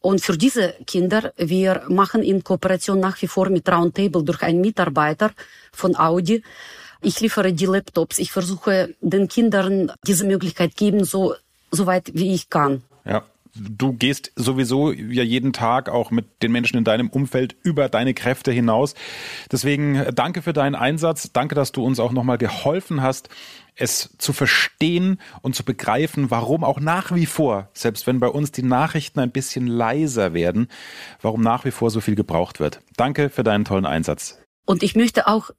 Und 0.00 0.20
für 0.20 0.36
diese 0.36 0.74
Kinder, 0.86 1.32
wir 1.36 1.82
machen 1.88 2.22
in 2.22 2.42
Kooperation 2.42 2.98
nach 2.98 3.20
wie 3.22 3.28
vor 3.28 3.48
mit 3.50 3.68
Roundtable 3.68 4.24
durch 4.24 4.42
einen 4.42 4.60
Mitarbeiter 4.60 5.30
von 5.72 5.96
Audi. 5.96 6.42
Ich 7.00 7.20
liefere 7.20 7.52
die 7.52 7.66
Laptops. 7.66 8.18
Ich 8.18 8.32
versuche 8.32 8.94
den 9.00 9.28
Kindern 9.28 9.92
diese 10.04 10.24
Möglichkeit 10.26 10.76
geben, 10.76 11.04
so, 11.04 11.34
so 11.70 11.86
weit 11.86 12.10
wie 12.14 12.34
ich 12.34 12.50
kann. 12.50 12.82
Ja 13.04 13.22
du 13.54 13.92
gehst 13.92 14.32
sowieso 14.36 14.92
ja 14.92 15.22
jeden 15.22 15.52
Tag 15.52 15.88
auch 15.88 16.10
mit 16.10 16.42
den 16.42 16.52
Menschen 16.52 16.78
in 16.78 16.84
deinem 16.84 17.08
Umfeld 17.08 17.56
über 17.62 17.88
deine 17.88 18.14
Kräfte 18.14 18.52
hinaus. 18.52 18.94
Deswegen 19.50 19.96
äh, 19.96 20.12
danke 20.12 20.42
für 20.42 20.52
deinen 20.52 20.74
Einsatz. 20.74 21.32
Danke, 21.32 21.54
dass 21.54 21.72
du 21.72 21.84
uns 21.84 22.00
auch 22.00 22.12
nochmal 22.12 22.38
geholfen 22.38 23.02
hast, 23.02 23.28
es 23.74 24.14
zu 24.18 24.32
verstehen 24.32 25.18
und 25.40 25.54
zu 25.54 25.64
begreifen, 25.64 26.30
warum 26.30 26.64
auch 26.64 26.80
nach 26.80 27.14
wie 27.14 27.26
vor, 27.26 27.70
selbst 27.72 28.06
wenn 28.06 28.20
bei 28.20 28.28
uns 28.28 28.52
die 28.52 28.62
Nachrichten 28.62 29.20
ein 29.20 29.30
bisschen 29.30 29.66
leiser 29.66 30.34
werden, 30.34 30.68
warum 31.20 31.40
nach 31.40 31.64
wie 31.64 31.70
vor 31.70 31.90
so 31.90 32.00
viel 32.00 32.14
gebraucht 32.14 32.60
wird. 32.60 32.80
Danke 32.96 33.30
für 33.30 33.42
deinen 33.42 33.64
tollen 33.64 33.86
Einsatz. 33.86 34.38
Und 34.64 34.82
ich 34.82 34.94
möchte 34.94 35.26
auch 35.26 35.50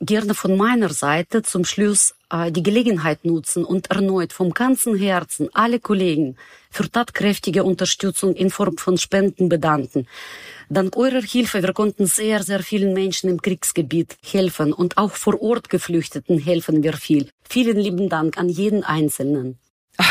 gerne 0.00 0.34
von 0.34 0.56
meiner 0.56 0.90
Seite 0.90 1.42
zum 1.42 1.64
Schluss 1.64 2.14
äh, 2.30 2.52
die 2.52 2.62
Gelegenheit 2.62 3.24
nutzen 3.24 3.64
und 3.64 3.90
erneut 3.90 4.32
vom 4.32 4.52
ganzen 4.52 4.96
Herzen 4.96 5.48
alle 5.54 5.80
Kollegen 5.80 6.36
für 6.70 6.90
tatkräftige 6.90 7.64
Unterstützung 7.64 8.34
in 8.34 8.50
Form 8.50 8.76
von 8.76 8.98
Spenden 8.98 9.48
bedanken. 9.48 10.06
Dank 10.68 10.96
eurer 10.96 11.22
Hilfe, 11.22 11.62
wir 11.62 11.72
konnten 11.72 12.06
sehr, 12.06 12.42
sehr 12.42 12.62
vielen 12.62 12.92
Menschen 12.92 13.30
im 13.30 13.40
Kriegsgebiet 13.40 14.16
helfen 14.22 14.72
und 14.72 14.98
auch 14.98 15.12
vor 15.12 15.40
Ort 15.40 15.70
Geflüchteten 15.70 16.38
helfen 16.38 16.82
wir 16.82 16.94
viel. 16.94 17.30
Vielen 17.48 17.78
lieben 17.78 18.08
Dank 18.08 18.38
an 18.38 18.48
jeden 18.48 18.84
Einzelnen. 18.84 19.58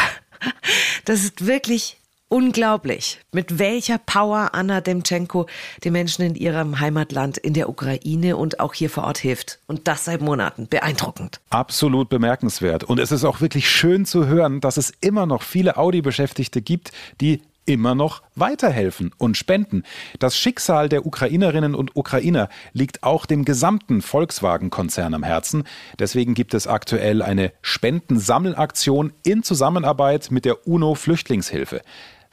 Das 1.06 1.24
ist 1.24 1.46
wirklich 1.46 1.98
unglaublich, 2.28 3.20
mit 3.32 3.60
welcher 3.60 3.98
Power 3.98 4.50
Anna 4.54 4.82
Demtschenko 4.82 5.48
den 5.84 5.94
Menschen 5.94 6.24
in 6.24 6.36
ihrem 6.36 6.80
Heimatland 6.80 7.38
in 7.38 7.54
der 7.54 7.70
Ukraine 7.70 8.38
und 8.38 8.60
auch 8.60 8.74
hier 8.74 8.90
vor 8.90 9.04
Ort 9.06 9.18
hilft. 9.18 9.60
Und 9.68 9.88
das 9.88 10.06
seit 10.06 10.22
Monaten. 10.22 10.68
Beeindruckend. 10.68 11.40
Absolut 11.50 12.10
bemerkenswert. 12.10 12.84
Und 12.84 13.00
es 13.00 13.12
ist 13.12 13.24
auch 13.24 13.42
wirklich 13.42 13.70
schön 13.70 14.06
zu 14.06 14.28
hören, 14.28 14.62
dass 14.62 14.78
es 14.78 14.92
immer 15.02 15.26
noch 15.26 15.44
viele 15.44 15.78
Audi-Beschäftigte 15.78 16.62
gibt, 16.62 16.92
die 17.22 17.42
immer 17.66 17.96
noch 17.96 18.22
weiterhelfen 18.36 19.12
und 19.18 19.38
spenden. 19.38 19.84
Das 20.20 20.38
Schicksal 20.38 20.90
der 20.90 21.06
Ukrainerinnen 21.06 21.76
und 21.76 21.96
Ukrainer 21.96 22.50
liegt 22.74 23.04
auch 23.04 23.26
dem 23.26 23.46
gesamten 23.46 24.02
Volkswagen-Konzern 24.02 25.14
am 25.14 25.24
Herzen. 25.24 25.64
Deswegen 26.00 26.34
gibt 26.34 26.54
es 26.54 26.68
aktuell 26.68 27.22
eine 27.22 27.52
Spendensammelaktion 27.62 29.14
in 29.24 29.44
Zusammenarbeit 29.44 30.32
mit 30.32 30.46
der 30.46 30.68
UNO-Flüchtlingshilfe. 30.68 31.82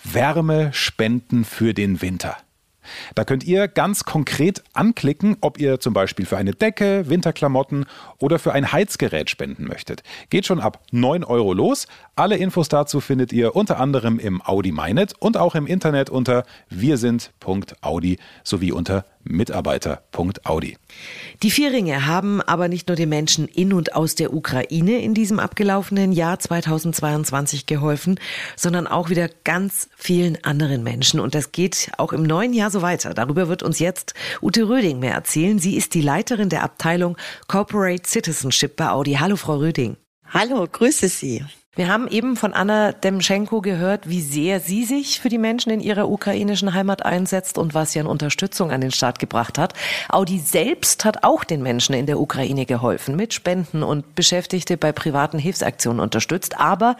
Wärme 0.04 0.72
spenden 0.72 1.44
für 1.44 1.74
den 1.74 2.02
Winter. 2.02 2.36
Da 3.14 3.24
könnt 3.24 3.44
ihr 3.44 3.68
ganz 3.68 4.04
konkret 4.04 4.62
anklicken, 4.72 5.36
ob 5.40 5.58
ihr 5.58 5.80
zum 5.80 5.94
Beispiel 5.94 6.26
für 6.26 6.36
eine 6.36 6.52
Decke, 6.52 7.08
Winterklamotten 7.08 7.86
oder 8.18 8.38
für 8.38 8.52
ein 8.52 8.72
Heizgerät 8.72 9.30
spenden 9.30 9.64
möchtet. 9.64 10.02
Geht 10.30 10.46
schon 10.46 10.60
ab 10.60 10.82
9 10.90 11.24
Euro 11.24 11.52
los. 11.52 11.86
Alle 12.16 12.36
Infos 12.36 12.68
dazu 12.68 13.00
findet 13.00 13.32
ihr 13.32 13.54
unter 13.54 13.78
anderem 13.78 14.18
im 14.18 14.42
Audi 14.42 14.72
MyNet 14.72 15.14
und 15.18 15.36
auch 15.36 15.54
im 15.54 15.66
Internet 15.66 16.10
unter 16.10 16.44
wirsind.audi 16.70 18.18
sowie 18.42 18.72
unter 18.72 19.04
mitarbeiter.audi. 19.24 20.76
Die 21.42 21.50
Vierringe 21.50 22.06
haben 22.06 22.40
aber 22.40 22.68
nicht 22.68 22.88
nur 22.88 22.96
den 22.96 23.08
Menschen 23.08 23.48
in 23.48 23.72
und 23.72 23.94
aus 23.94 24.14
der 24.14 24.32
Ukraine 24.32 25.02
in 25.02 25.14
diesem 25.14 25.38
abgelaufenen 25.38 26.12
Jahr 26.12 26.38
2022 26.38 27.66
geholfen, 27.66 28.18
sondern 28.56 28.86
auch 28.86 29.10
wieder 29.10 29.28
ganz 29.44 29.88
vielen 29.96 30.42
anderen 30.44 30.82
Menschen. 30.82 31.20
Und 31.20 31.34
das 31.34 31.52
geht 31.52 31.90
auch 31.98 32.12
im 32.12 32.22
neuen 32.22 32.52
Jahr 32.52 32.70
so 32.70 32.82
weiter. 32.82 33.14
Darüber 33.14 33.48
wird 33.48 33.62
uns 33.62 33.78
jetzt 33.78 34.14
Ute 34.40 34.68
Röding 34.68 34.98
mehr 34.98 35.14
erzählen. 35.14 35.58
Sie 35.58 35.76
ist 35.76 35.94
die 35.94 36.02
Leiterin 36.02 36.48
der 36.48 36.62
Abteilung 36.62 37.16
Corporate 37.48 38.08
Citizenship 38.08 38.76
bei 38.76 38.90
Audi. 38.90 39.14
Hallo, 39.14 39.36
Frau 39.36 39.56
Röding. 39.56 39.96
Hallo, 40.32 40.66
grüße 40.70 41.08
Sie. 41.08 41.44
Wir 41.74 41.88
haben 41.88 42.06
eben 42.06 42.36
von 42.36 42.52
Anna 42.52 42.92
Demschenko 42.92 43.62
gehört, 43.62 44.06
wie 44.06 44.20
sehr 44.20 44.60
sie 44.60 44.84
sich 44.84 45.20
für 45.20 45.30
die 45.30 45.38
Menschen 45.38 45.72
in 45.72 45.80
ihrer 45.80 46.10
ukrainischen 46.10 46.74
Heimat 46.74 47.06
einsetzt 47.06 47.56
und 47.56 47.72
was 47.72 47.92
sie 47.92 48.00
an 48.00 48.06
Unterstützung 48.06 48.70
an 48.70 48.82
den 48.82 48.90
Staat 48.90 49.18
gebracht 49.18 49.56
hat. 49.56 49.72
Audi 50.10 50.38
selbst 50.38 51.06
hat 51.06 51.24
auch 51.24 51.44
den 51.44 51.62
Menschen 51.62 51.94
in 51.94 52.04
der 52.04 52.20
Ukraine 52.20 52.66
geholfen, 52.66 53.16
mit 53.16 53.32
Spenden 53.32 53.82
und 53.82 54.14
Beschäftigte 54.14 54.76
bei 54.76 54.92
privaten 54.92 55.38
Hilfsaktionen 55.38 56.00
unterstützt, 56.00 56.60
aber 56.60 56.96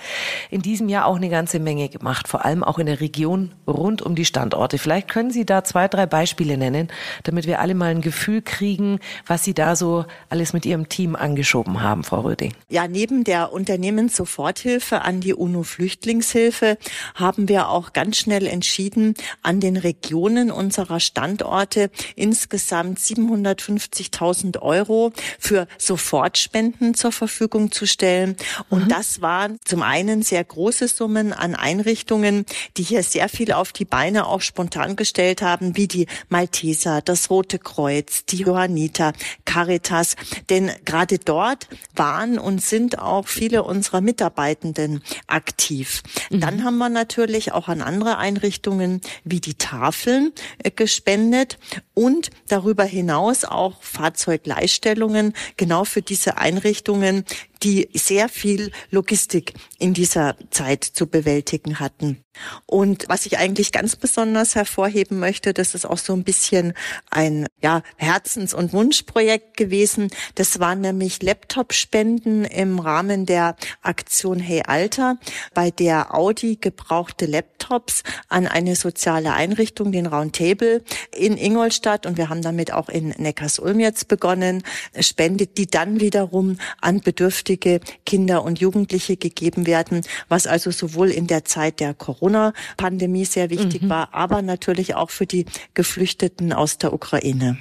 in 0.48 0.62
diesem 0.62 0.88
Jahr 0.88 1.04
auch 1.04 1.16
eine 1.16 1.28
ganze 1.28 1.58
Menge 1.58 1.90
gemacht, 1.90 2.26
vor 2.26 2.46
allem 2.46 2.64
auch 2.64 2.78
in 2.78 2.86
der 2.86 3.02
Region 3.02 3.52
rund 3.66 4.00
um 4.00 4.14
die 4.14 4.24
Standorte. 4.24 4.78
Vielleicht 4.78 5.08
können 5.08 5.32
Sie 5.32 5.44
da 5.44 5.64
zwei, 5.64 5.86
drei 5.86 6.06
Beispiele 6.06 6.56
nennen, 6.56 6.88
damit 7.24 7.46
wir 7.46 7.60
alle 7.60 7.74
mal 7.74 7.90
ein 7.90 8.00
Gefühl 8.00 8.40
kriegen, 8.40 9.00
was 9.26 9.44
Sie 9.44 9.52
da 9.52 9.76
so 9.76 10.06
alles 10.30 10.54
mit 10.54 10.64
Ihrem 10.64 10.88
Team 10.88 11.14
angeschoben 11.14 11.82
haben, 11.82 12.04
Frau 12.04 12.20
Röding. 12.20 12.54
Ja, 12.70 12.88
neben 12.88 13.24
der 13.24 13.52
Unternehmen 13.52 14.08
sofort 14.08 14.61
Soforthilfe 14.62 15.02
an 15.02 15.20
die 15.20 15.34
UNO-Flüchtlingshilfe 15.34 16.78
haben 17.14 17.48
wir 17.48 17.68
auch 17.68 17.92
ganz 17.92 18.18
schnell 18.18 18.46
entschieden, 18.46 19.14
an 19.42 19.58
den 19.58 19.76
Regionen 19.76 20.52
unserer 20.52 21.00
Standorte 21.00 21.90
insgesamt 22.14 23.00
750.000 23.00 24.60
Euro 24.60 25.12
für 25.40 25.66
Sofortspenden 25.78 26.94
zur 26.94 27.10
Verfügung 27.10 27.72
zu 27.72 27.86
stellen. 27.86 28.36
Und 28.68 28.84
mhm. 28.84 28.88
das 28.88 29.20
waren 29.20 29.58
zum 29.64 29.82
einen 29.82 30.22
sehr 30.22 30.44
große 30.44 30.86
Summen 30.86 31.32
an 31.32 31.56
Einrichtungen, 31.56 32.46
die 32.76 32.84
hier 32.84 33.02
sehr 33.02 33.28
viel 33.28 33.52
auf 33.52 33.72
die 33.72 33.84
Beine 33.84 34.26
auch 34.26 34.42
spontan 34.42 34.94
gestellt 34.94 35.42
haben, 35.42 35.76
wie 35.76 35.88
die 35.88 36.06
Malteser, 36.28 37.02
das 37.02 37.30
Rote 37.30 37.58
Kreuz, 37.58 38.24
die 38.26 38.36
Johanniter, 38.36 39.12
Caritas. 39.44 40.14
Denn 40.50 40.70
gerade 40.84 41.18
dort 41.18 41.66
waren 41.96 42.38
und 42.38 42.62
sind 42.62 43.00
auch 43.00 43.26
viele 43.26 43.64
unserer 43.64 44.00
Mitarbeiter 44.00 44.51
Mitarbeitenden 44.52 45.02
aktiv. 45.26 46.02
Mhm. 46.30 46.40
Dann 46.40 46.64
haben 46.64 46.78
wir 46.78 46.88
natürlich 46.88 47.52
auch 47.52 47.68
an 47.68 47.82
andere 47.82 48.18
Einrichtungen 48.18 49.00
wie 49.24 49.40
die 49.40 49.54
Tafeln 49.54 50.32
äh, 50.62 50.70
gespendet 50.70 51.58
und 51.94 52.30
darüber 52.48 52.84
hinaus 52.84 53.44
auch 53.44 53.82
Fahrzeugleihstellungen 53.82 55.34
genau 55.56 55.84
für 55.84 56.02
diese 56.02 56.38
Einrichtungen, 56.38 57.24
die 57.62 57.88
sehr 57.94 58.28
viel 58.28 58.72
Logistik 58.90 59.54
in 59.78 59.94
dieser 59.94 60.36
Zeit 60.50 60.84
zu 60.84 61.06
bewältigen 61.06 61.80
hatten. 61.80 62.24
Und 62.64 63.04
was 63.08 63.26
ich 63.26 63.36
eigentlich 63.38 63.72
ganz 63.72 63.94
besonders 63.94 64.54
hervorheben 64.54 65.18
möchte, 65.18 65.52
das 65.52 65.74
ist 65.74 65.84
auch 65.84 65.98
so 65.98 66.14
ein 66.14 66.24
bisschen 66.24 66.72
ein 67.10 67.46
ja, 67.62 67.82
Herzens- 67.96 68.54
und 68.54 68.72
Wunschprojekt 68.72 69.56
gewesen. 69.56 70.08
Das 70.34 70.58
waren 70.58 70.80
nämlich 70.80 71.22
Laptop-Spenden 71.22 72.46
im 72.46 72.78
Rahmen 72.78 73.26
der 73.26 73.54
Aktion 73.82 74.40
Hey 74.40 74.62
Alter, 74.66 75.18
bei 75.52 75.70
der 75.70 76.14
Audi 76.14 76.56
gebrauchte 76.56 77.26
Laptops 77.26 78.02
an 78.28 78.46
eine 78.46 78.76
soziale 78.76 79.34
Einrichtung, 79.34 79.92
den 79.92 80.06
Roundtable 80.06 80.82
in 81.14 81.36
Ingolstadt 81.36 82.06
und 82.06 82.16
wir 82.16 82.30
haben 82.30 82.40
damit 82.40 82.72
auch 82.72 82.88
in 82.88 83.08
Neckarsulm 83.10 83.78
jetzt 83.78 84.08
begonnen, 84.08 84.62
spendet, 84.98 85.58
die 85.58 85.66
dann 85.66 86.00
wiederum 86.00 86.56
an 86.80 87.00
bedürftige 87.00 87.51
Kinder 87.56 88.44
und 88.44 88.60
Jugendliche 88.60 89.16
gegeben 89.16 89.66
werden, 89.66 90.02
was 90.28 90.46
also 90.46 90.70
sowohl 90.70 91.10
in 91.10 91.26
der 91.26 91.44
Zeit 91.44 91.80
der 91.80 91.94
Corona-Pandemie 91.94 93.24
sehr 93.24 93.50
wichtig 93.50 93.82
mhm. 93.82 93.90
war, 93.90 94.08
aber 94.12 94.42
natürlich 94.42 94.94
auch 94.94 95.10
für 95.10 95.26
die 95.26 95.46
Geflüchteten 95.74 96.52
aus 96.52 96.78
der 96.78 96.92
Ukraine. 96.92 97.56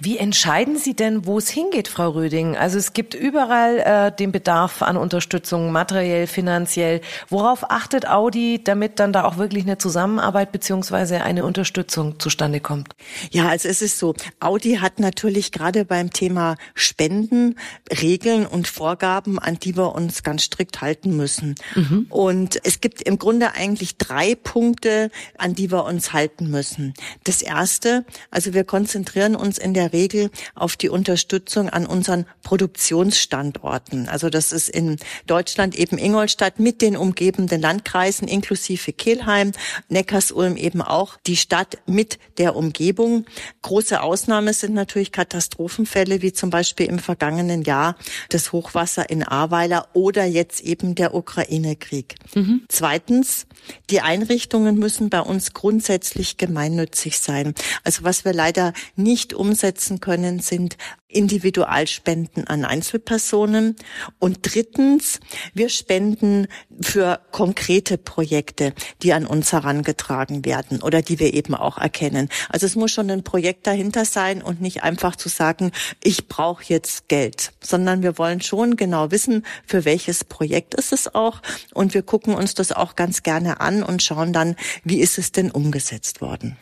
Wie 0.00 0.18
entscheiden 0.18 0.76
Sie 0.76 0.94
denn, 0.94 1.26
wo 1.26 1.38
es 1.38 1.48
hingeht, 1.48 1.88
Frau 1.88 2.10
Röding? 2.10 2.56
Also 2.56 2.78
es 2.78 2.92
gibt 2.92 3.14
überall 3.14 3.78
äh, 3.78 4.16
den 4.16 4.32
Bedarf 4.32 4.82
an 4.82 4.96
Unterstützung, 4.96 5.72
materiell, 5.72 6.26
finanziell. 6.26 7.00
Worauf 7.28 7.70
achtet 7.70 8.08
Audi, 8.08 8.62
damit 8.62 9.00
dann 9.00 9.12
da 9.12 9.24
auch 9.24 9.38
wirklich 9.38 9.64
eine 9.64 9.78
Zusammenarbeit 9.78 10.52
beziehungsweise 10.52 11.22
eine 11.22 11.44
Unterstützung 11.44 12.20
zustande 12.20 12.60
kommt? 12.60 12.94
Ja, 13.30 13.48
also 13.48 13.68
es 13.68 13.82
ist 13.82 13.98
so, 13.98 14.14
Audi 14.40 14.76
hat 14.76 15.00
natürlich 15.00 15.52
gerade 15.52 15.84
beim 15.84 16.12
Thema 16.12 16.56
Spenden 16.74 17.56
Regeln 18.00 18.46
und 18.46 18.68
Vorgaben, 18.68 19.17
an 19.26 19.58
die 19.58 19.76
wir 19.76 19.94
uns 19.94 20.22
ganz 20.22 20.44
strikt 20.44 20.80
halten 20.80 21.16
müssen. 21.16 21.54
Mhm. 21.74 22.06
Und 22.10 22.60
es 22.64 22.80
gibt 22.80 23.02
im 23.02 23.18
Grunde 23.18 23.52
eigentlich 23.54 23.96
drei 23.96 24.34
Punkte, 24.34 25.10
an 25.36 25.54
die 25.54 25.70
wir 25.70 25.84
uns 25.84 26.12
halten 26.12 26.50
müssen. 26.50 26.94
Das 27.24 27.42
erste, 27.42 28.04
also 28.30 28.54
wir 28.54 28.64
konzentrieren 28.64 29.34
uns 29.34 29.58
in 29.58 29.74
der 29.74 29.92
Regel 29.92 30.30
auf 30.54 30.76
die 30.76 30.88
Unterstützung 30.88 31.68
an 31.68 31.86
unseren 31.86 32.26
Produktionsstandorten. 32.42 34.08
Also 34.08 34.30
das 34.30 34.52
ist 34.52 34.68
in 34.68 34.96
Deutschland 35.26 35.76
eben 35.76 35.98
Ingolstadt 35.98 36.60
mit 36.60 36.82
den 36.82 36.96
umgebenden 36.96 37.60
Landkreisen 37.60 38.28
inklusive 38.28 38.92
Kelheim, 38.92 39.52
Neckarsulm 39.88 40.56
eben 40.56 40.82
auch 40.82 41.16
die 41.26 41.36
Stadt 41.36 41.78
mit 41.86 42.18
der 42.38 42.56
Umgebung. 42.56 43.26
Große 43.62 44.00
Ausnahme 44.02 44.52
sind 44.52 44.74
natürlich 44.74 45.12
Katastrophenfälle 45.12 46.22
wie 46.22 46.32
zum 46.32 46.50
Beispiel 46.50 46.86
im 46.86 46.98
vergangenen 46.98 47.62
Jahr 47.62 47.96
das 48.28 48.52
Hochwasser 48.52 49.07
in 49.08 49.22
Ahrweiler 49.22 49.88
oder 49.92 50.24
jetzt 50.24 50.60
eben 50.60 50.94
der 50.94 51.14
Ukraine-Krieg. 51.14 52.16
Mhm. 52.34 52.62
Zweitens, 52.68 53.46
die 53.90 54.00
Einrichtungen 54.00 54.78
müssen 54.78 55.10
bei 55.10 55.20
uns 55.20 55.52
grundsätzlich 55.52 56.36
gemeinnützig 56.36 57.18
sein. 57.18 57.54
Also 57.84 58.04
was 58.04 58.24
wir 58.24 58.32
leider 58.32 58.72
nicht 58.96 59.34
umsetzen 59.34 60.00
können, 60.00 60.40
sind 60.40 60.76
Individualspenden 61.08 62.46
an 62.46 62.66
Einzelpersonen. 62.66 63.76
Und 64.18 64.40
drittens, 64.42 65.20
wir 65.54 65.70
spenden 65.70 66.48
für 66.80 67.20
konkrete 67.32 67.96
Projekte, 67.96 68.74
die 69.02 69.14
an 69.14 69.26
uns 69.26 69.52
herangetragen 69.52 70.44
werden 70.44 70.82
oder 70.82 71.00
die 71.00 71.18
wir 71.18 71.32
eben 71.32 71.54
auch 71.54 71.78
erkennen. 71.78 72.28
Also 72.50 72.66
es 72.66 72.76
muss 72.76 72.92
schon 72.92 73.10
ein 73.10 73.24
Projekt 73.24 73.66
dahinter 73.66 74.04
sein 74.04 74.42
und 74.42 74.60
nicht 74.60 74.82
einfach 74.82 75.16
zu 75.16 75.30
sagen, 75.30 75.72
ich 76.02 76.28
brauche 76.28 76.64
jetzt 76.66 77.08
Geld, 77.08 77.52
sondern 77.60 78.02
wir 78.02 78.18
wollen 78.18 78.42
schon 78.42 78.76
genau 78.76 79.10
wissen, 79.10 79.46
für 79.66 79.86
welches 79.86 80.24
Projekt 80.24 80.74
ist 80.74 80.92
es 80.92 81.14
auch. 81.14 81.40
Und 81.72 81.94
wir 81.94 82.02
gucken 82.02 82.34
uns 82.34 82.54
das 82.54 82.70
auch 82.70 82.96
ganz 82.96 83.22
gerne 83.22 83.60
an 83.60 83.82
und 83.82 84.02
schauen 84.02 84.34
dann, 84.34 84.56
wie 84.84 85.00
ist 85.00 85.16
es 85.16 85.32
denn 85.32 85.50
umgesetzt 85.50 86.20
worden. 86.20 86.58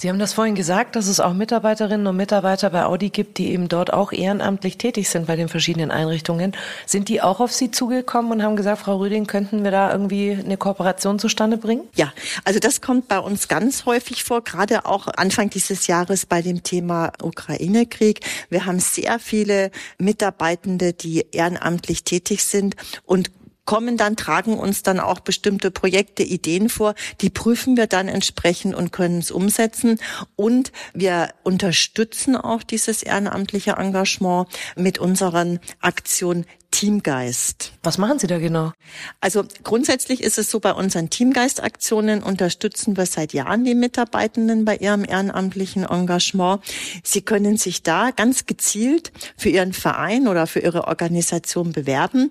Sie 0.00 0.08
haben 0.08 0.18
das 0.18 0.32
vorhin 0.32 0.54
gesagt, 0.54 0.96
dass 0.96 1.08
es 1.08 1.20
auch 1.20 1.34
Mitarbeiterinnen 1.34 2.06
und 2.06 2.16
Mitarbeiter 2.16 2.70
bei 2.70 2.86
Audi 2.86 3.10
gibt, 3.10 3.36
die 3.36 3.52
eben 3.52 3.68
dort 3.68 3.92
auch 3.92 4.12
ehrenamtlich 4.12 4.78
tätig 4.78 5.10
sind 5.10 5.26
bei 5.26 5.36
den 5.36 5.50
verschiedenen 5.50 5.90
Einrichtungen. 5.90 6.56
Sind 6.86 7.10
die 7.10 7.20
auch 7.20 7.38
auf 7.38 7.52
Sie 7.52 7.70
zugekommen 7.70 8.32
und 8.32 8.42
haben 8.42 8.56
gesagt, 8.56 8.80
Frau 8.80 8.96
Rüding, 8.96 9.26
könnten 9.26 9.62
wir 9.62 9.70
da 9.70 9.92
irgendwie 9.92 10.38
eine 10.42 10.56
Kooperation 10.56 11.18
zustande 11.18 11.58
bringen? 11.58 11.82
Ja, 11.96 12.14
also 12.46 12.58
das 12.58 12.80
kommt 12.80 13.08
bei 13.08 13.18
uns 13.18 13.46
ganz 13.46 13.84
häufig 13.84 14.24
vor, 14.24 14.42
gerade 14.42 14.86
auch 14.86 15.06
Anfang 15.06 15.50
dieses 15.50 15.86
Jahres 15.86 16.24
bei 16.24 16.40
dem 16.40 16.62
Thema 16.62 17.12
Ukraine-Krieg. 17.22 18.20
Wir 18.48 18.64
haben 18.64 18.80
sehr 18.80 19.18
viele 19.18 19.70
Mitarbeitende, 19.98 20.94
die 20.94 21.26
ehrenamtlich 21.30 22.04
tätig 22.04 22.44
sind 22.44 22.74
und 23.04 23.30
kommen 23.70 23.96
dann, 23.96 24.16
tragen 24.16 24.58
uns 24.58 24.82
dann 24.82 24.98
auch 24.98 25.20
bestimmte 25.20 25.70
Projekte, 25.70 26.24
Ideen 26.24 26.68
vor. 26.68 26.96
Die 27.20 27.30
prüfen 27.30 27.76
wir 27.76 27.86
dann 27.86 28.08
entsprechend 28.08 28.74
und 28.74 28.90
können 28.90 29.20
es 29.20 29.30
umsetzen. 29.30 30.00
Und 30.34 30.72
wir 30.92 31.28
unterstützen 31.44 32.34
auch 32.34 32.64
dieses 32.64 33.04
ehrenamtliche 33.04 33.74
Engagement 33.74 34.48
mit 34.74 34.98
unseren 34.98 35.60
Aktionen 35.80 36.46
Teamgeist. 36.70 37.72
Was 37.82 37.98
machen 37.98 38.18
Sie 38.18 38.26
da 38.26 38.38
genau? 38.38 38.72
Also 39.20 39.44
grundsätzlich 39.64 40.22
ist 40.22 40.38
es 40.38 40.50
so, 40.50 40.60
bei 40.60 40.72
unseren 40.72 41.10
Teamgeistaktionen 41.10 42.22
unterstützen 42.22 42.96
wir 42.96 43.06
seit 43.06 43.32
Jahren 43.32 43.64
die 43.64 43.74
Mitarbeitenden 43.74 44.64
bei 44.64 44.76
ihrem 44.76 45.04
ehrenamtlichen 45.04 45.84
Engagement. 45.84 46.62
Sie 47.02 47.22
können 47.22 47.56
sich 47.56 47.82
da 47.82 48.12
ganz 48.12 48.46
gezielt 48.46 49.12
für 49.36 49.48
ihren 49.48 49.72
Verein 49.72 50.28
oder 50.28 50.46
für 50.46 50.60
ihre 50.60 50.86
Organisation 50.86 51.72
bewerben. 51.72 52.30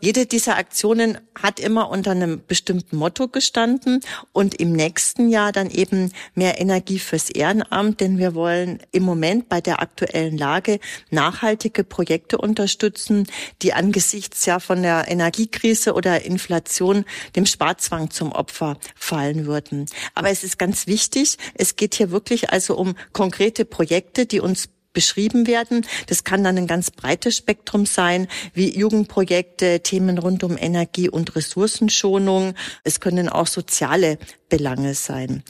Jede 0.00 0.26
dieser 0.26 0.58
Aktionen 0.58 1.18
hat 1.40 1.58
immer 1.58 1.88
unter 1.88 2.10
einem 2.10 2.42
bestimmten 2.46 2.96
Motto 2.96 3.28
gestanden 3.28 4.00
und 4.32 4.54
im 4.56 4.72
nächsten 4.72 5.28
Jahr 5.28 5.52
dann 5.52 5.70
eben 5.70 6.12
mehr 6.34 6.60
Energie 6.60 6.98
fürs 6.98 7.30
Ehrenamt, 7.30 8.00
denn 8.00 8.18
wir 8.18 8.34
wollen 8.34 8.80
im 8.92 9.04
Moment 9.04 9.48
bei 9.48 9.60
der 9.60 9.80
aktuellen 9.80 10.36
Lage 10.36 10.78
nachhaltige 11.10 11.84
Projekte 11.84 12.38
unterstützen, 12.38 13.26
die 13.62 13.72
angesichts 13.78 14.44
ja 14.44 14.58
von 14.58 14.82
der 14.82 15.08
Energiekrise 15.08 15.94
oder 15.94 16.24
Inflation 16.24 17.04
dem 17.36 17.46
Sparzwang 17.46 18.10
zum 18.10 18.32
Opfer 18.32 18.76
fallen 18.94 19.46
würden. 19.46 19.86
Aber 20.14 20.30
es 20.30 20.44
ist 20.44 20.58
ganz 20.58 20.86
wichtig, 20.86 21.38
es 21.54 21.76
geht 21.76 21.94
hier 21.94 22.10
wirklich 22.10 22.50
also 22.50 22.76
um 22.76 22.96
konkrete 23.12 23.64
Projekte, 23.64 24.26
die 24.26 24.40
uns 24.40 24.68
beschrieben 24.92 25.46
werden. 25.46 25.86
Das 26.08 26.24
kann 26.24 26.42
dann 26.42 26.56
ein 26.56 26.66
ganz 26.66 26.90
breites 26.90 27.36
Spektrum 27.36 27.86
sein, 27.86 28.26
wie 28.52 28.76
Jugendprojekte, 28.76 29.80
Themen 29.80 30.18
rund 30.18 30.42
um 30.42 30.58
Energie- 30.58 31.08
und 31.08 31.36
Ressourcenschonung. 31.36 32.54
Es 32.82 32.98
können 32.98 33.28
auch 33.28 33.46
soziale 33.46 34.18
Belange 34.48 34.94
sein. 34.94 35.42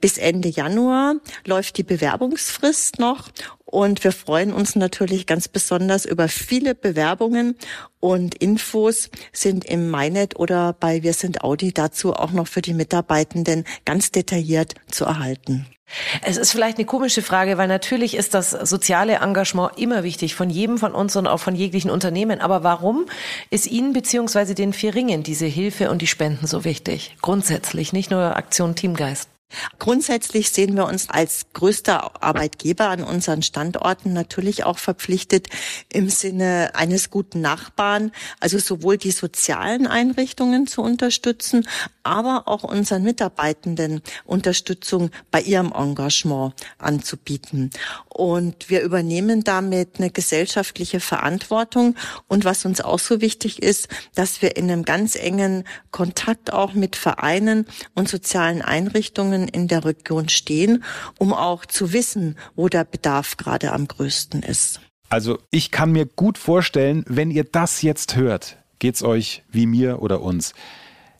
Bis 0.00 0.18
Ende 0.18 0.48
Januar 0.48 1.16
läuft 1.44 1.78
die 1.78 1.82
Bewerbungsfrist 1.82 2.98
noch 2.98 3.28
und 3.64 4.04
wir 4.04 4.12
freuen 4.12 4.52
uns 4.52 4.76
natürlich 4.76 5.26
ganz 5.26 5.48
besonders 5.48 6.04
über 6.04 6.28
viele 6.28 6.74
Bewerbungen 6.74 7.56
und 8.00 8.34
Infos 8.36 9.10
sind 9.32 9.64
im 9.64 9.90
MyNet 9.90 10.36
oder 10.38 10.72
bei 10.72 11.02
Wir 11.02 11.12
sind 11.12 11.42
Audi 11.42 11.72
dazu 11.72 12.14
auch 12.14 12.30
noch 12.30 12.46
für 12.46 12.62
die 12.62 12.74
Mitarbeitenden 12.74 13.64
ganz 13.84 14.12
detailliert 14.12 14.74
zu 14.90 15.04
erhalten. 15.04 15.66
Es 16.22 16.36
ist 16.36 16.50
vielleicht 16.50 16.78
eine 16.78 16.84
komische 16.84 17.22
Frage, 17.22 17.58
weil 17.58 17.68
natürlich 17.68 18.16
ist 18.16 18.34
das 18.34 18.50
soziale 18.50 19.16
Engagement 19.16 19.78
immer 19.78 20.02
wichtig 20.02 20.34
von 20.34 20.50
jedem 20.50 20.78
von 20.78 20.92
uns 20.92 21.14
und 21.14 21.28
auch 21.28 21.38
von 21.38 21.54
jeglichen 21.54 21.90
Unternehmen. 21.90 22.40
Aber 22.40 22.64
warum 22.64 23.06
ist 23.50 23.68
Ihnen 23.68 23.92
beziehungsweise 23.92 24.56
den 24.56 24.72
vier 24.72 24.96
Ringen 24.96 25.22
diese 25.22 25.46
Hilfe 25.46 25.90
und 25.90 26.02
die 26.02 26.08
Spenden 26.08 26.48
so 26.48 26.64
wichtig? 26.64 27.16
Grundsätzlich, 27.22 27.92
nicht 27.92 28.10
nur 28.10 28.34
Aktion 28.46 28.76
Teamgeist. 28.76 29.35
Grundsätzlich 29.78 30.50
sehen 30.50 30.74
wir 30.74 30.86
uns 30.86 31.08
als 31.08 31.46
größter 31.52 32.22
Arbeitgeber 32.22 32.88
an 32.88 33.04
unseren 33.04 33.42
Standorten 33.42 34.12
natürlich 34.12 34.64
auch 34.64 34.78
verpflichtet 34.78 35.48
im 35.88 36.08
Sinne 36.08 36.72
eines 36.74 37.10
guten 37.10 37.40
Nachbarn, 37.40 38.10
also 38.40 38.58
sowohl 38.58 38.98
die 38.98 39.12
sozialen 39.12 39.86
Einrichtungen 39.86 40.66
zu 40.66 40.82
unterstützen, 40.82 41.68
aber 42.02 42.44
auch 42.46 42.64
unseren 42.64 43.04
Mitarbeitenden 43.04 44.02
Unterstützung 44.24 45.10
bei 45.30 45.40
ihrem 45.40 45.72
Engagement 45.72 46.54
anzubieten. 46.78 47.70
Und 48.08 48.70
wir 48.70 48.80
übernehmen 48.82 49.44
damit 49.44 49.98
eine 49.98 50.10
gesellschaftliche 50.10 51.00
Verantwortung. 51.00 51.96
Und 52.28 52.44
was 52.44 52.64
uns 52.64 52.80
auch 52.80 52.98
so 52.98 53.20
wichtig 53.20 53.62
ist, 53.62 53.88
dass 54.14 54.40
wir 54.40 54.56
in 54.56 54.70
einem 54.70 54.84
ganz 54.84 55.16
engen 55.16 55.64
Kontakt 55.90 56.52
auch 56.52 56.72
mit 56.72 56.96
Vereinen 56.96 57.66
und 57.94 58.08
sozialen 58.08 58.62
Einrichtungen 58.62 59.35
Regionen 59.36 59.48
in 59.48 59.68
der 59.68 59.84
Region 59.84 60.28
stehen, 60.28 60.84
um 61.18 61.32
auch 61.32 61.66
zu 61.66 61.92
wissen, 61.92 62.36
wo 62.54 62.68
der 62.68 62.84
Bedarf 62.84 63.36
gerade 63.36 63.72
am 63.72 63.86
größten 63.86 64.42
ist. 64.42 64.80
Also 65.08 65.38
ich 65.50 65.70
kann 65.70 65.92
mir 65.92 66.06
gut 66.06 66.38
vorstellen, 66.38 67.04
wenn 67.06 67.30
ihr 67.30 67.44
das 67.44 67.82
jetzt 67.82 68.16
hört, 68.16 68.56
geht's 68.78 69.02
euch 69.02 69.44
wie 69.48 69.66
mir 69.66 70.02
oder 70.02 70.20
uns. 70.20 70.52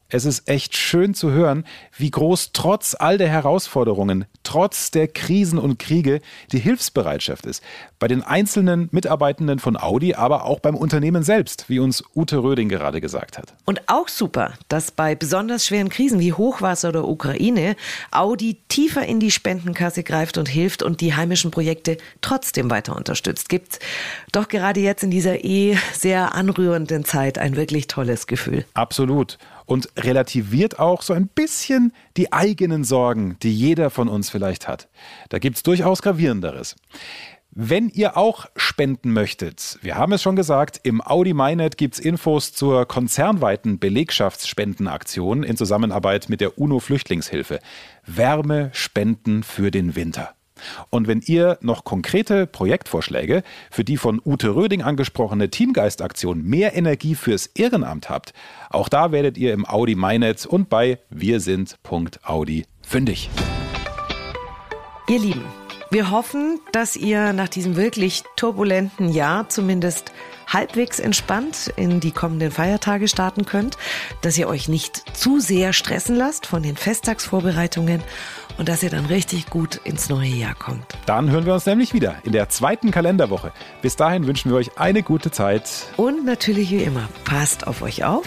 Es 0.08 0.24
ist 0.24 0.48
echt 0.48 0.76
schön 0.76 1.14
zu 1.14 1.32
hören, 1.32 1.64
wie 1.96 2.12
groß 2.12 2.50
trotz 2.52 2.94
all 2.96 3.18
der 3.18 3.28
Herausforderungen, 3.28 4.26
trotz 4.44 4.92
der 4.92 5.08
Krisen 5.08 5.58
und 5.58 5.80
Kriege 5.80 6.20
die 6.52 6.60
Hilfsbereitschaft 6.60 7.44
ist. 7.44 7.60
Bei 7.98 8.06
den 8.06 8.22
einzelnen 8.22 8.88
Mitarbeitenden 8.92 9.58
von 9.58 9.76
Audi, 9.76 10.14
aber 10.14 10.44
auch 10.44 10.60
beim 10.60 10.76
Unternehmen 10.76 11.24
selbst, 11.24 11.68
wie 11.68 11.80
uns 11.80 12.04
Ute 12.14 12.38
Röding 12.38 12.68
gerade 12.68 13.00
gesagt 13.00 13.36
hat. 13.36 13.54
Und 13.64 13.88
auch 13.88 14.06
super, 14.06 14.52
dass 14.68 14.92
bei 14.92 15.16
besonders 15.16 15.66
schweren 15.66 15.88
Krisen 15.88 16.20
wie 16.20 16.32
Hochwasser 16.32 16.90
oder 16.90 17.08
Ukraine 17.08 17.74
Audi 18.12 18.58
tiefer 18.68 19.04
in 19.04 19.18
die 19.18 19.32
Spendenkasse 19.32 20.04
greift 20.04 20.38
und 20.38 20.48
hilft 20.48 20.84
und 20.84 21.00
die 21.00 21.14
heimischen 21.14 21.50
Projekte 21.50 21.96
trotzdem 22.20 22.70
weiter 22.70 22.94
unterstützt. 22.94 23.48
Gibt 23.48 23.80
doch 24.30 24.46
gerade 24.46 24.78
jetzt 24.78 25.02
in 25.02 25.10
dieser 25.10 25.44
eh 25.44 25.76
sehr 25.94 26.36
anrührenden 26.36 27.04
Zeit 27.04 27.38
ein 27.38 27.56
wirklich 27.56 27.88
tolles 27.88 28.28
Gefühl. 28.28 28.64
Absolut 28.74 29.38
und 29.66 29.88
relativiert 29.98 30.78
auch 30.78 31.02
so 31.02 31.12
ein 31.12 31.26
bisschen 31.28 31.92
die 32.16 32.32
eigenen 32.32 32.84
Sorgen, 32.84 33.36
die 33.42 33.54
jeder 33.54 33.90
von 33.90 34.08
uns 34.08 34.30
vielleicht 34.30 34.68
hat. 34.68 34.88
Da 35.28 35.38
gibt 35.38 35.56
es 35.56 35.62
durchaus 35.62 36.02
gravierenderes. 36.02 36.76
Wenn 37.58 37.88
ihr 37.88 38.18
auch 38.18 38.46
spenden 38.54 39.12
möchtet, 39.12 39.78
wir 39.80 39.96
haben 39.96 40.12
es 40.12 40.22
schon 40.22 40.36
gesagt, 40.36 40.78
im 40.82 41.00
Audi 41.00 41.32
MyNet 41.32 41.78
gibt 41.78 41.94
es 41.94 42.00
Infos 42.00 42.52
zur 42.52 42.86
konzernweiten 42.86 43.78
Belegschaftsspendenaktion 43.78 45.42
in 45.42 45.56
Zusammenarbeit 45.56 46.28
mit 46.28 46.42
der 46.42 46.58
UNO-Flüchtlingshilfe. 46.58 47.60
Wärme 48.04 48.68
spenden 48.74 49.42
für 49.42 49.70
den 49.70 49.96
Winter. 49.96 50.34
Und 50.90 51.06
wenn 51.08 51.20
ihr 51.20 51.58
noch 51.60 51.84
konkrete 51.84 52.46
Projektvorschläge 52.46 53.42
für 53.70 53.84
die 53.84 53.96
von 53.96 54.20
Ute 54.24 54.54
Röding 54.54 54.82
angesprochene 54.82 55.50
Teamgeistaktion 55.50 56.42
mehr 56.42 56.74
Energie 56.76 57.14
fürs 57.14 57.46
Ehrenamt 57.46 58.08
habt, 58.10 58.32
auch 58.70 58.88
da 58.88 59.12
werdet 59.12 59.38
ihr 59.38 59.52
im 59.52 59.66
Audi 59.66 59.94
MyNetz 59.94 60.44
und 60.44 60.68
bei 60.68 60.98
wirsind.audi 61.10 62.66
fündig. 62.82 63.30
Ihr 65.08 65.20
Lieben, 65.20 65.44
wir 65.90 66.10
hoffen, 66.10 66.60
dass 66.72 66.96
ihr 66.96 67.32
nach 67.32 67.48
diesem 67.48 67.76
wirklich 67.76 68.24
turbulenten 68.36 69.08
Jahr 69.08 69.48
zumindest 69.48 70.12
halbwegs 70.46 70.98
entspannt 70.98 71.72
in 71.76 72.00
die 72.00 72.12
kommenden 72.12 72.50
Feiertage 72.50 73.08
starten 73.08 73.46
könnt, 73.46 73.76
dass 74.20 74.38
ihr 74.38 74.48
euch 74.48 74.68
nicht 74.68 75.16
zu 75.16 75.40
sehr 75.40 75.72
stressen 75.72 76.16
lasst 76.16 76.46
von 76.46 76.62
den 76.62 76.76
Festtagsvorbereitungen 76.76 78.02
und 78.58 78.68
dass 78.68 78.82
ihr 78.82 78.90
dann 78.90 79.06
richtig 79.06 79.50
gut 79.50 79.76
ins 79.84 80.08
neue 80.08 80.28
Jahr 80.28 80.54
kommt. 80.54 80.96
Dann 81.06 81.30
hören 81.30 81.46
wir 81.46 81.54
uns 81.54 81.66
nämlich 81.66 81.94
wieder 81.94 82.16
in 82.24 82.32
der 82.32 82.48
zweiten 82.48 82.90
Kalenderwoche. 82.90 83.52
Bis 83.82 83.96
dahin 83.96 84.26
wünschen 84.26 84.50
wir 84.50 84.56
euch 84.56 84.78
eine 84.78 85.02
gute 85.02 85.30
Zeit. 85.30 85.86
Und 85.96 86.24
natürlich 86.24 86.70
wie 86.70 86.82
immer, 86.82 87.08
passt 87.24 87.66
auf 87.66 87.82
euch 87.82 88.04
auf. 88.04 88.26